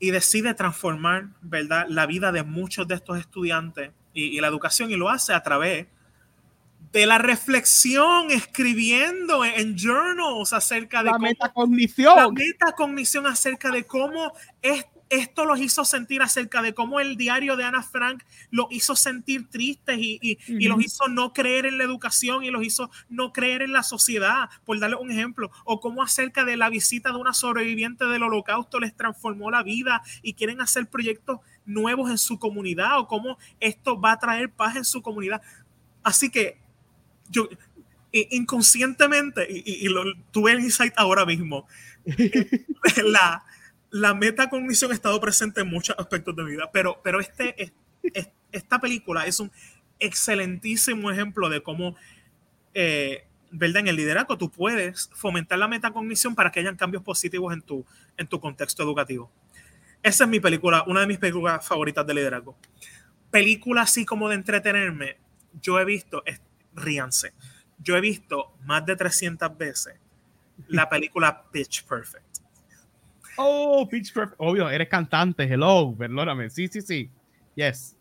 [0.00, 4.96] y decide transformar, ¿verdad?, la vida de muchos de estos estudiantes y, la educación y
[4.96, 5.86] lo hace a través
[6.92, 12.16] de la reflexión, escribiendo en journals acerca de la metacognición.
[12.16, 14.32] La metacognición acerca de cómo
[14.62, 18.94] es esto los hizo sentir acerca de cómo el diario de Ana Frank los hizo
[18.94, 20.38] sentir tristes y,
[20.68, 24.48] los hizo no creer en la educación y los hizo no creer en la sociedad,
[24.64, 28.78] por darle un ejemplo, o cómo acerca de la visita de una sobreviviente del holocausto
[28.78, 34.00] les transformó la vida y quieren hacer proyectos nuevos en su comunidad o cómo esto
[34.00, 35.42] va a traer paz en su comunidad.
[36.04, 36.58] Así que
[37.30, 37.48] yo
[38.12, 40.02] inconscientemente, y, lo,
[40.32, 41.66] tuve el insight ahora mismo,
[43.04, 43.44] la
[43.90, 47.72] la metacognición ha estado presente en muchos aspectos de mi vida, pero, pero este,
[48.52, 49.50] esta película es un
[49.98, 51.96] excelentísimo ejemplo de cómo,
[52.72, 53.80] eh, ¿verdad?
[53.80, 57.84] En el liderazgo tú puedes fomentar la metacognición para que hayan cambios positivos en tu,
[58.16, 59.30] en tu contexto educativo.
[60.02, 62.56] Esa es mi película, una de mis películas favoritas de liderazgo.
[63.30, 65.18] Película así como de entretenerme,
[65.60, 66.22] yo he visto,
[66.74, 67.32] ríanse,
[67.78, 69.94] yo he visto más de 300 veces
[70.68, 72.24] la película Pitch Perfect.
[73.36, 74.36] Oh, Pitch Perfect.
[74.38, 75.44] Obvio, eres cantante.
[75.44, 76.50] Hello, perdóname.
[76.50, 77.10] Sí, sí, sí.
[77.54, 77.96] Yes.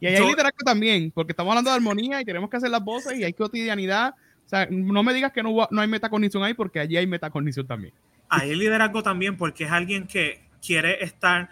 [0.00, 3.18] Y hay liderazgo también, porque estamos hablando de armonía y tenemos que hacer las voces
[3.18, 4.14] y hay cotidianidad.
[4.44, 7.66] O sea, no me digas que no, no hay metacognición ahí, porque allí hay metacognición
[7.66, 7.94] también.
[8.28, 11.50] Hay liderazgo también, porque es alguien que quiere estar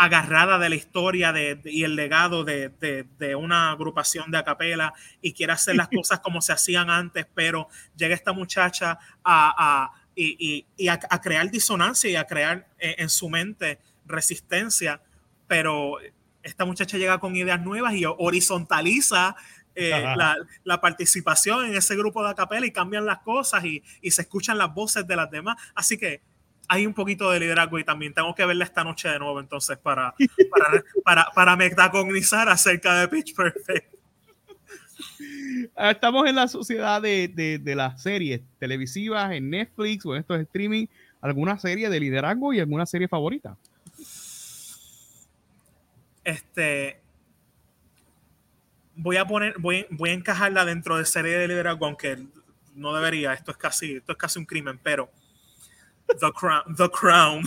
[0.00, 5.32] agarrada de la historia de, y el legado de, de, una agrupación de acapela y
[5.32, 11.20] quiere hacer las cosas como se hacían antes, pero llega esta muchacha a, y, a,
[11.20, 15.02] crear disonancia y a crear eh, en su mente resistencia,
[15.48, 15.96] pero
[16.44, 19.34] esta muchacha llega con ideas nuevas y horizontaliza
[19.74, 19.90] eh,
[20.62, 23.82] la, participación en ese grupo de acapela y cambian las cosas y,
[24.12, 25.56] se escuchan las voces de las demás.
[25.74, 26.22] Así que
[26.68, 29.78] hay un poquito de liderazgo y también tengo que verla esta noche de nuevo entonces
[29.78, 30.14] para,
[30.50, 33.98] para, para, para metacognizar acerca de Pitch Perfect.
[35.76, 40.86] Estamos en la sociedad de, las series televisivas en Netflix o en estos streaming.
[41.20, 43.56] ¿Alguna serie de liderazgo y alguna serie favorita?
[46.24, 47.00] Este.
[48.94, 52.18] Voy a poner, voy, voy a encajarla dentro de serie de liderazgo, aunque
[52.74, 53.32] no debería.
[53.32, 55.10] Esto es casi, esto es casi un crimen, pero.
[56.20, 56.74] The Crown.
[56.74, 57.44] The Crown.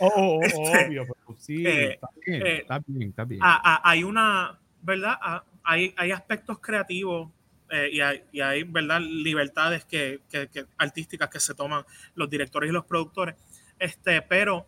[0.00, 1.06] Oh, oh, oh este, obvio,
[1.38, 3.40] sí, eh, está bien, eh, está bien, está bien.
[3.42, 5.18] hay una, ¿verdad?
[5.62, 7.30] hay, hay aspectos creativos
[7.70, 9.00] eh, y, hay, y, hay, ¿verdad?
[9.00, 11.84] libertades que, que, artísticas que se toman
[12.14, 13.36] los directores y los productores,
[13.78, 14.66] este, pero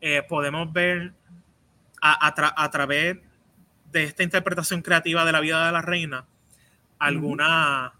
[0.00, 1.12] eh, podemos ver
[2.00, 3.18] a, a, través
[3.92, 6.26] de esta interpretación creativa de la vida de la reina
[7.02, 7.92] alguna,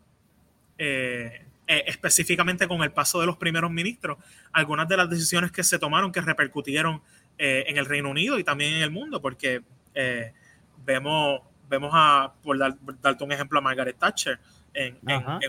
[0.79, 1.45] eh,
[1.87, 4.19] específicamente con el paso de los primeros ministros,
[4.53, 7.03] algunas de las decisiones que se tomaron que repercutieron
[7.39, 9.63] en el Reino Unido y también en el mundo, porque
[10.85, 11.41] vemos
[11.73, 14.39] vemos a, por, dar, darte un ejemplo, a Margaret Thatcher
[14.75, 14.99] en,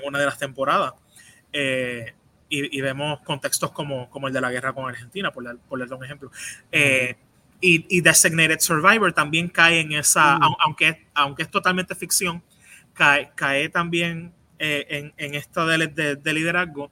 [0.06, 0.94] una de las temporadas.
[1.52, 2.14] Eh,
[2.50, 5.96] y, vemos contextos como, como el de la guerra con Argentina, por, dar, por darle
[5.96, 6.32] un ejemplo.
[6.72, 7.16] Eh,
[7.60, 12.44] y, Designated Survivor también cae en esa, aunque, aunque es totalmente ficción,
[12.94, 16.92] cae, cae también eh, en, en, esto de, de, liderazgo.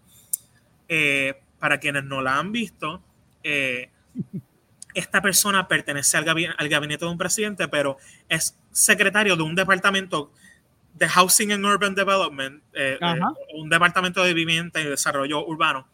[1.59, 3.01] para quienes no la han visto,
[4.93, 7.97] esta persona pertenece al gabinete, de un presidente, pero
[8.27, 10.31] es secretario de un departamento
[10.93, 13.19] de Housing and Urban Development, eh, eh,
[13.55, 15.87] un departamento de vivienda y desarrollo urbano.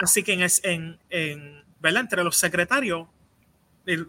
[0.00, 2.02] Así que en, en, ¿verdad?
[2.02, 3.08] entre los secretarios,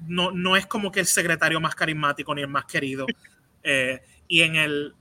[0.08, 3.06] no, no, es como que el secretario más carismático ni el más querido.
[3.64, 4.96] Eh, y en el,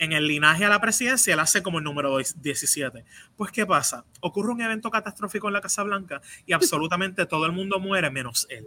[0.00, 3.04] en el linaje a la presidencia, él hace como el número 17.
[3.36, 4.04] Pues, ¿qué pasa?
[4.20, 8.46] Ocurre un evento catastrófico en la Casa Blanca y absolutamente todo el mundo muere menos
[8.48, 8.66] él.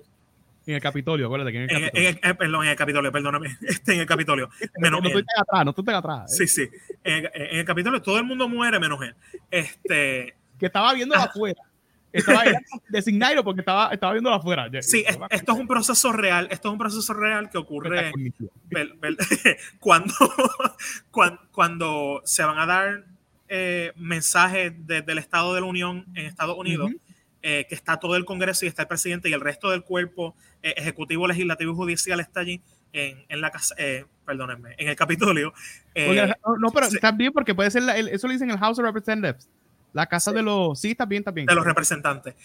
[0.66, 2.20] En el Capitolio, acuérdate que en el Capitolio.
[2.22, 3.58] En, perdón, en el Capitolio, perdóname.
[3.62, 4.50] Este, en el Capitolio.
[4.78, 6.40] Menos no, estoy atrás, no estoy atrás.
[6.40, 6.48] ¿eh?
[6.48, 6.70] Sí, sí.
[7.04, 9.16] En, el Capitolio todo el mundo muere menos él.
[9.50, 10.36] Este.
[10.60, 11.62] Que estaba viendo afuera.
[12.14, 12.44] Estaba
[12.90, 14.70] designado porque estaba, estaba viendo afuera.
[14.82, 16.48] Sí, esto es un proceso real.
[16.52, 18.12] Esto es un proceso real que ocurre
[19.80, 20.14] cuando,
[21.52, 23.06] cuando, se van a dar
[23.50, 26.92] eh, mensajes desde el Estado de la Unión en Estados Unidos,
[27.42, 30.36] eh, que está todo el Congreso y está el presidente y el resto del cuerpo
[30.62, 32.62] eh, ejecutivo, legislativo y judicial está allí
[32.94, 33.76] en, en la casa,
[34.24, 35.52] perdónenme, en el Capitolio.
[35.96, 39.50] no, pero está bien porque puede ser, eso lo dicen en el House of Representatives.
[39.94, 40.80] La casa de los.
[40.80, 42.36] Sí, está bien, De los representantes.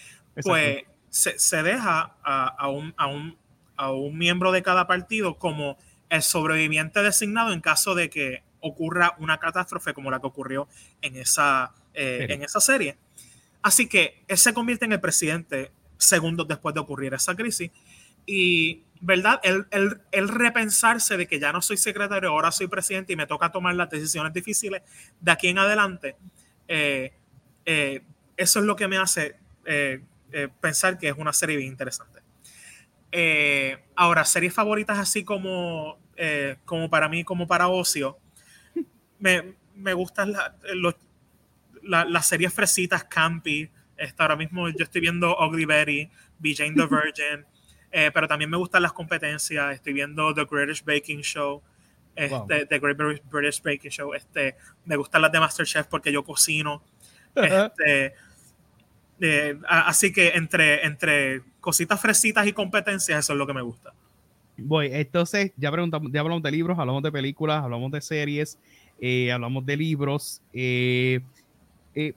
[0.41, 3.37] Pues se, deja a, un, a, un,
[3.75, 5.77] a, un, miembro de cada partido como
[6.09, 10.67] el sobreviviente designado en caso de que ocurra una catástrofe como la que ocurrió
[11.01, 12.97] en esa, eh, en esa serie.
[13.61, 17.71] Así que él se convierte en el presidente segundos después de ocurrir esa crisis
[18.25, 19.39] y, ¿verdad?
[19.43, 19.65] El,
[20.11, 23.75] el, repensarse de que ya no soy secretario, ahora soy presidente y me toca tomar
[23.75, 24.81] las decisiones difíciles
[25.19, 26.15] de aquí en adelante,
[26.67, 27.13] eh,
[27.71, 28.01] eh,
[28.35, 30.01] eso es lo que me hace eh,
[30.59, 32.19] pensar que es una serie bien interesante.
[33.95, 35.99] ahora, series favoritas así como,
[36.65, 38.17] como para mí, como para ocio,
[39.19, 40.33] me, me gustan
[41.83, 43.69] las series fresitas, campy.
[43.95, 46.09] Este, ahora mismo yo estoy viendo Ugly Betty,
[46.39, 47.45] Be Jane the Virgin.
[47.91, 49.73] Eh, pero también me gustan las competencias.
[49.73, 51.63] Estoy viendo The British Baking Show,
[52.15, 54.13] este, The Great British Baking Show.
[54.13, 54.55] Este,
[54.85, 56.83] me gustan las de Masterchef porque yo cocino.
[57.35, 58.13] Este,
[59.21, 63.93] eh, así que entre, entre cositas fresitas y competencias, eso es lo que me gusta.
[64.57, 68.57] Voy, entonces ya preguntamos, ya hablamos de libros, hablamos de películas, hablamos de series,
[68.99, 70.41] eh, hablamos de libros,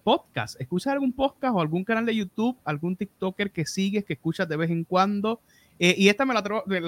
[0.03, 0.61] podcast.
[0.61, 4.57] ¿Escuchas algún podcast o algún canal de YouTube, algún TikToker que sigues, que escuchas de
[4.57, 5.41] vez en cuando?
[5.85, 6.43] Eh, y esta me la,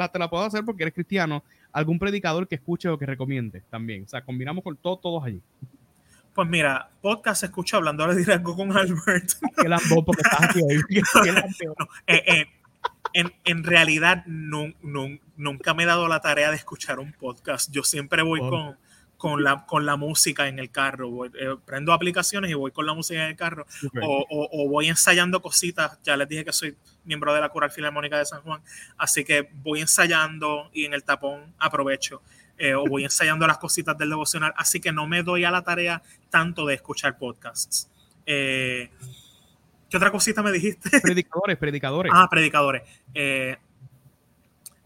[0.08, 1.42] te la puedo hacer porque eres cristiano.
[1.72, 4.04] Algún predicador que escuche o que recomiende también.
[4.04, 5.40] O sea, combinamos con todo, todos allí.
[6.34, 9.30] Pues mira, podcast se escucha hablando de liderazgo con Albert.
[10.04, 10.60] porque estás aquí
[13.44, 17.70] en, realidad nunca me he dado la tarea de escuchar un podcast.
[17.70, 18.76] Yo siempre voy con,
[19.16, 21.24] con la, con la música en el carro.
[21.26, 21.30] Eh,
[21.64, 23.64] prendo aplicaciones y voy con la música en el carro.
[24.02, 26.00] O, o, voy ensayando cositas.
[26.02, 28.60] Ya les dije que soy miembro de la Coral Filarmónica de San Juan.
[28.98, 32.22] Así que voy ensayando y en el tapón aprovecho.
[32.56, 34.52] Eh, o voy ensayando las cositas del devocional.
[34.56, 37.90] Así que no me doy a la tarea tanto de escuchar podcasts.
[38.26, 38.90] Eh,
[39.90, 40.88] ¿Qué otra cosita me dijiste?
[41.02, 42.12] Predicadores, predicadores.
[42.14, 42.82] Ah, predicadores.
[43.14, 43.56] Eh,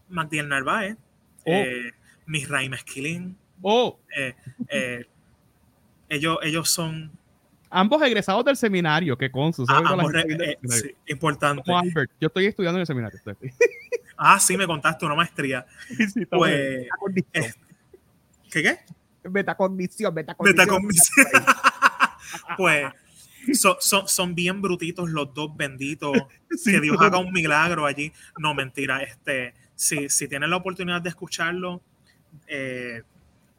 [0.09, 0.97] Magdiel Narváez.
[1.45, 1.51] Oh.
[1.51, 1.93] Eh,
[2.25, 3.37] Misraim Esquilín.
[3.61, 3.99] Oh.
[4.15, 4.35] Eh,
[4.69, 5.05] eh,
[6.09, 7.11] ellos, ellos son.
[7.71, 10.57] Ambos egresados del seminario, que con sus ah, eh,
[11.07, 11.63] importante.
[12.19, 13.19] yo estoy estudiando en el seminario.
[14.19, 15.65] ah, sí, me contaste una maestría.
[16.29, 16.87] pues,
[18.51, 18.79] ¿Qué qué?
[19.29, 21.27] Metacognición, metacognición.
[22.57, 22.91] pues
[23.53, 26.15] son, son, bien brutitos los dos benditos.
[26.65, 28.11] que Dios haga un milagro allí.
[28.37, 29.01] No, mentira.
[29.01, 31.81] Este, si, si tienen la oportunidad de escucharlo,
[32.47, 33.03] eh,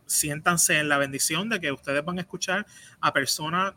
[0.07, 2.67] siéntanse en la bendición de que ustedes van a escuchar
[3.01, 3.75] a personas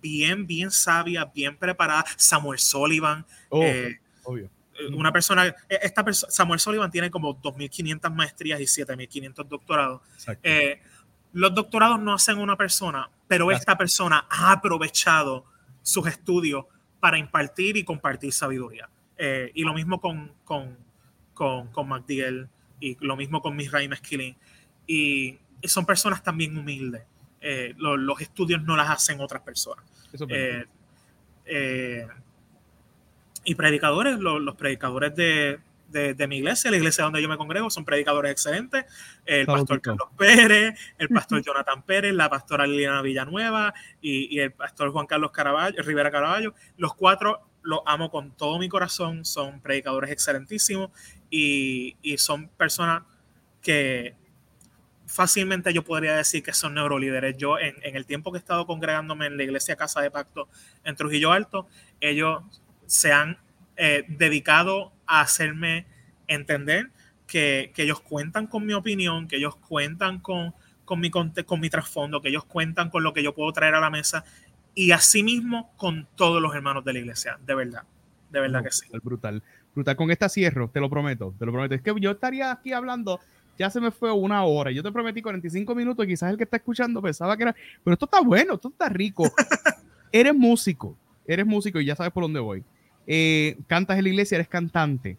[0.00, 2.14] bien, bien sabias, bien preparadas.
[2.16, 3.26] Samuel Sullivan.
[3.50, 4.50] Oh, eh, obvio.
[4.78, 10.02] Eh, una persona, eh, esta persona, Samuel Sullivan tiene como 2.500 maestrías y 7.500 doctorados.
[11.32, 15.44] los doctorados no hacen una persona, pero esta persona ha aprovechado
[15.82, 16.64] sus estudios
[17.00, 18.88] para impartir y compartir sabiduría.
[19.54, 20.76] y lo mismo con, con,
[21.34, 22.48] con, con MacDill
[22.80, 24.36] y lo mismo con Misraim Skilling.
[24.86, 27.02] Y son personas también humildes.
[27.40, 29.84] Eh, los estudios no las hacen otras personas.
[30.28, 30.64] Eh,
[31.44, 32.06] eh,
[33.46, 38.32] y predicadores, los predicadores de, mi iglesia, la iglesia donde yo me congrego, son predicadores
[38.32, 38.84] excelentes.
[39.24, 43.72] El pastor Carlos Pérez, el pastor Jonathan Pérez, la pastora Liliana Villanueva
[44.02, 46.52] y, el pastor Juan Carlos Caraballo, Rivera Caraballo.
[46.76, 50.90] Los cuatro los amo con todo mi corazón, son predicadores excelentísimos
[51.30, 53.02] y son personas
[53.62, 54.14] que
[55.06, 57.36] fácilmente yo podría decir que son neurolíderes.
[57.36, 60.48] Yo, en, el tiempo que he estado congregándome en la iglesia Casa de Pacto
[60.84, 61.66] en Trujillo Alto,
[62.00, 62.42] ellos
[62.86, 63.38] se han
[63.76, 65.86] eh, dedicado a hacerme
[66.26, 66.90] entender
[67.26, 72.20] que, ellos cuentan con mi opinión, que ellos cuentan con, con, mi, con mi trasfondo,
[72.22, 74.24] que ellos cuentan con lo que yo puedo traer a la mesa
[74.74, 77.82] y asimismo con todos los hermanos de la iglesia, de verdad,
[78.30, 78.86] de verdad que sí.
[79.02, 79.42] Brutal,
[79.74, 79.96] brutal.
[79.96, 81.74] Con esta cierro, te lo prometo, te lo prometo.
[81.74, 83.20] Es que yo estaría aquí hablando
[83.58, 84.70] ya se me fue una hora.
[84.70, 87.94] Yo te prometí 45 minutos y quizás el que está escuchando pensaba que era, pero
[87.94, 89.24] esto está bueno, esto está rico.
[90.12, 90.96] eres músico,
[91.26, 92.62] eres músico y ya sabes por dónde voy.
[93.06, 95.16] Eh, cantas en la iglesia, eres cantante.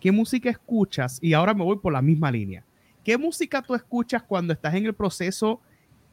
[0.00, 1.18] ¿Qué música escuchas?
[1.22, 2.64] Y ahora me voy por la misma línea.
[3.04, 5.60] ¿Qué música tú escuchas cuando estás en el proceso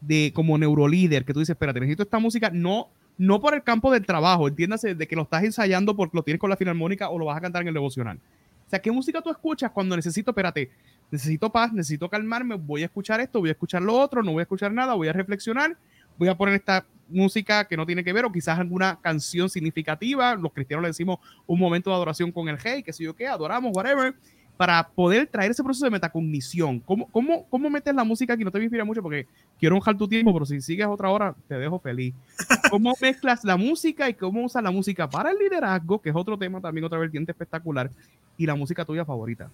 [0.01, 1.25] de como neurolíder?
[1.25, 4.95] Que tú dices, espérate, necesito esta música, no, no por el campo del trabajo, entiéndase
[4.95, 7.41] de que lo estás ensayando porque lo tienes con la filarmónica o lo vas a
[7.41, 8.19] cantar en el devocional.
[8.65, 10.71] O sea, ¿qué música tú escuchas cuando necesito, espérate,
[11.11, 14.41] necesito paz, necesito calmarme, voy a escuchar esto, voy a escuchar lo otro, no voy
[14.41, 15.77] a escuchar nada, voy a reflexionar,
[16.17, 20.35] voy a poner esta música que no tiene que ver o quizás alguna canción significativa,
[20.35, 23.27] los cristianos le decimos un momento de adoración con el hey, que sé yo qué,
[23.27, 24.15] adoramos, whatever,
[24.57, 26.79] para poder traer ese proceso de metacognición.
[26.79, 28.43] ¿Cómo, cómo, cómo metes la música aquí?
[28.43, 29.27] No te voy a inspirar mucho porque
[29.59, 32.13] quiero honrar tu tiempo, pero si sigues otra hora, te dejo feliz.
[32.69, 36.37] ¿Cómo mezclas la música y cómo usas la música para el liderazgo, que es otro
[36.37, 37.89] tema también, otra vertiente espectacular,
[38.37, 39.49] y la música tuya favorita?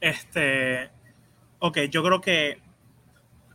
[0.00, 0.90] Este,
[1.58, 2.58] ok, yo creo que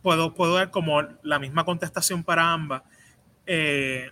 [0.08, 2.82] puedo, puedo dar como la misma contestación para ambas.
[3.44, 4.10] Eh,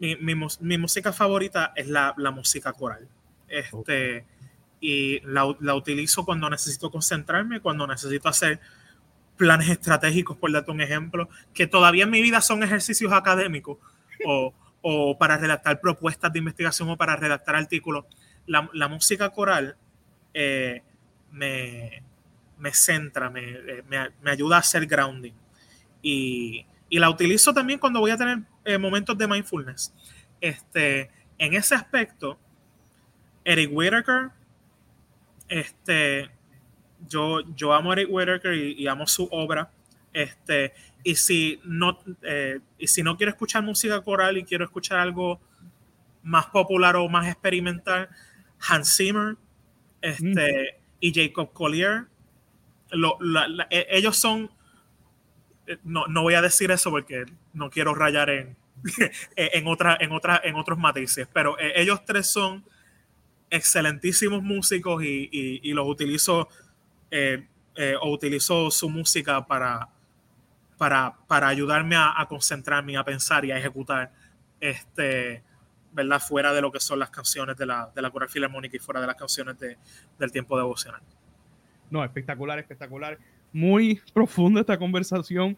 [0.00, 0.34] mi,
[0.78, 3.06] música favorita es la, música coral.
[3.46, 4.26] Este,
[4.80, 8.58] Y la, la, utilizo cuando necesito concentrarme, cuando necesito hacer
[9.36, 13.78] planes estratégicos, por darte un ejemplo, que todavía en mi vida son ejercicios académicos
[14.26, 14.52] o,
[14.82, 18.06] o para redactar propuestas de investigación o para redactar artículos.
[18.44, 19.76] La, la música coral
[20.34, 20.82] eh,
[21.30, 22.02] me,
[22.58, 25.32] me, centra, me, eh, me, me, ayuda a hacer grounding.
[26.02, 29.92] Y, y, la utilizo también cuando voy a tener eh, momentos de mindfulness.
[30.40, 32.38] Este, en ese aspecto,
[33.44, 34.30] Eric Whittaker,
[35.48, 36.30] este,
[37.08, 39.70] yo, yo amo a Eric Whittaker y, y, amo su obra.
[40.12, 40.72] Este,
[41.04, 45.40] y si no, eh, y si no quiero escuchar música coral y quiero escuchar algo
[46.22, 48.08] más popular o más experimental,
[48.60, 49.36] Hans Zimmer
[50.00, 50.84] este, mm.
[51.00, 52.06] y Jacob Collier,
[53.70, 54.50] e, ellos son,
[55.66, 58.56] eh, no, no, voy a decir eso porque no quiero rayar en,
[59.36, 62.64] en, otra, en, otra, en otros matices, pero eh, ellos tres son
[63.50, 66.48] excelentísimos músicos y, y, los utilizo
[67.10, 67.46] eh,
[68.00, 69.88] o utilizo su música para,
[70.76, 74.12] para, para ayudarme a, a, concentrarme, a pensar y a ejecutar,
[74.60, 75.42] este,
[75.92, 76.20] ¿verdad?
[76.20, 79.00] Fuera de lo que son las canciones de la, de la Coral Filarmónica y fuera
[79.00, 79.78] de las canciones de,
[80.18, 81.00] del tiempo devocional.
[81.90, 83.18] No, espectacular, espectacular.
[83.52, 85.56] Muy profunda esta conversación.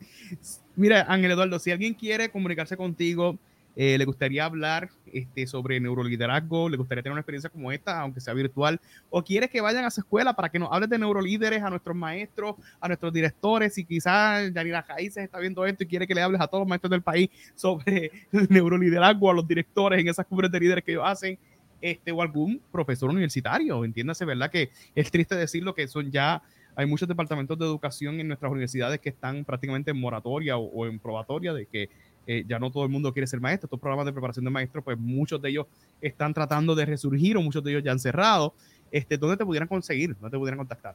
[0.77, 3.39] Mira, Ángel Eduardo, si alguien quiere comunicarse contigo,
[3.77, 8.21] eh, le gustaría hablar este, sobre neuroliderazgo, le gustaría tener una experiencia como esta, aunque
[8.21, 8.81] sea virtual,
[9.11, 11.97] o quieres que vayan a su escuela para que nos hables de neurolíderes a nuestros
[11.97, 16.23] maestros, a nuestros directores, y quizás Yanira Jaíces está viendo esto y quiere que le
[16.23, 18.11] hables a todos los maestros del país sobre
[18.51, 21.39] neuroliderazgo, a los directores en esas cumbres de líderes que ellos hacen,
[21.81, 24.51] este, o algún profesor universitario, entiéndase, ¿verdad?
[24.51, 26.43] Que es triste decirlo que son ya
[26.77, 30.99] hay muchos departamentos de educación en nuestras universidades que están prácticamente en moratoria o, en
[30.99, 31.91] probatoria de que
[32.27, 33.67] eh, ya no todo el mundo quiere ser maestro.
[33.67, 35.67] Estos programas de preparación de maestros, pues muchos de ellos
[36.01, 38.55] están tratando de resurgir o muchos de ellos ya han cerrado.
[38.91, 40.15] Este, ¿Dónde te pudieran conseguir?
[40.15, 40.95] ¿Dónde te pudieran contactar?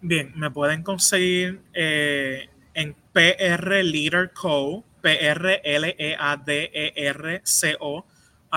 [0.00, 6.06] Bien, me pueden conseguir eh, en PR Leader Co, P-R-L-E-A-D-E-R-C-O,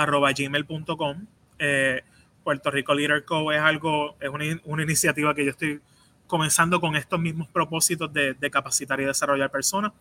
[0.02, 1.26] arroba gmail.com.
[1.60, 2.02] Eh,
[2.44, 5.82] Puerto Rico Leader Co es algo, es una, una, iniciativa que yo estoy
[6.26, 9.92] comenzando con estos mismos propósitos de, capacitar y desarrollar personas.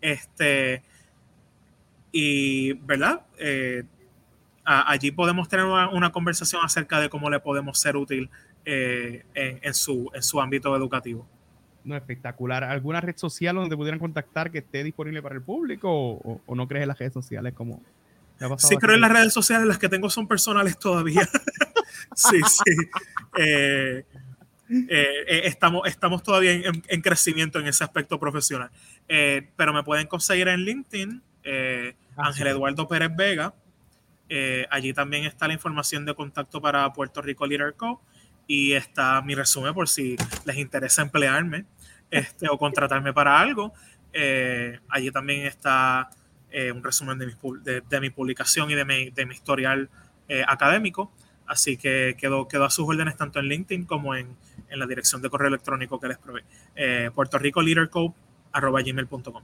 [0.00, 0.82] Este,
[2.12, 3.22] y, ¿verdad?
[3.38, 3.84] Eh,
[4.64, 8.30] allí podemos tener una, conversación acerca de cómo le podemos ser útil
[8.64, 11.26] eh, en, en, su, en su ámbito educativo.
[11.82, 12.62] No, espectacular.
[12.62, 16.68] ¿Alguna red social donde pudieran contactar que esté disponible para el público o, o no
[16.68, 17.82] crees en las redes sociales como...
[18.56, 21.28] Sí, creo en las redes sociales, las que tengo son personales todavía.
[22.14, 22.76] sí, sí.
[23.36, 24.04] Eh,
[24.88, 28.70] eh, estamos, estamos todavía en, en, crecimiento en ese aspecto profesional.
[29.08, 33.54] Eh, pero me pueden conseguir en LinkedIn eh, Ángel Eduardo Pérez Vega.
[34.28, 38.00] Eh, allí también está la información de contacto para Puerto Rico Leader Co.
[38.46, 41.66] Y está mi resumen por si les interesa emplearme
[42.10, 43.72] este, o contratarme para algo.
[44.12, 46.10] Eh, allí también está
[46.50, 47.26] eh, un resumen de
[47.62, 49.88] de, de mi, publicación y de mi, de mi historial
[50.28, 51.12] eh, académico.
[51.46, 54.36] Así que quedó, quedó a sus órdenes tanto en LinkedIn como en,
[54.68, 56.44] en la dirección de correo electrónico que les probé.
[57.12, 59.42] Puerto Rico gmail.com.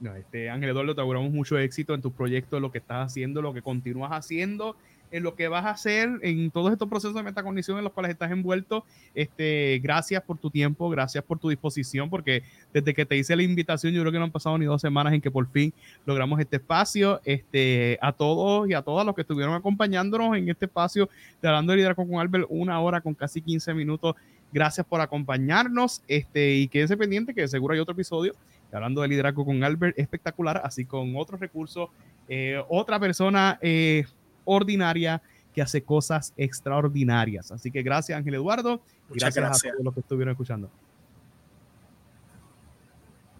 [0.00, 3.42] No, este, Ángel Eduardo, te auguramos mucho éxito en tus proyectos, lo que estás haciendo,
[3.42, 4.76] lo que continúas haciendo,
[5.10, 8.12] en lo que vas a hacer en todos estos procesos de metacognición en los cuales
[8.12, 8.84] estás envuelto.
[9.14, 12.42] Este, gracias por tu tiempo, gracias por tu disposición, porque
[12.72, 15.12] desde que te hice la invitación, yo creo que no han pasado ni dos semanas
[15.12, 15.72] en que por fin
[16.06, 17.20] logramos este espacio.
[17.24, 21.08] Este, a todos y a todas los que estuvieron acompañándonos en este espacio
[21.40, 24.14] de Hablando de Liderazgo con Albert, una hora con casi 15 minutos.
[24.52, 28.34] Gracias por acompañarnos este, y quédense pendiente que seguro hay otro episodio
[28.72, 31.88] hablando de liderazgo con Albert, espectacular, así con otros recursos,
[32.28, 34.04] eh, otra persona eh,
[34.50, 35.22] ordinaria
[35.54, 37.50] que hace cosas extraordinarias.
[37.52, 40.70] Así que gracias Ángel Eduardo, Muchas gracias, gracias a todos los que estuvieron escuchando.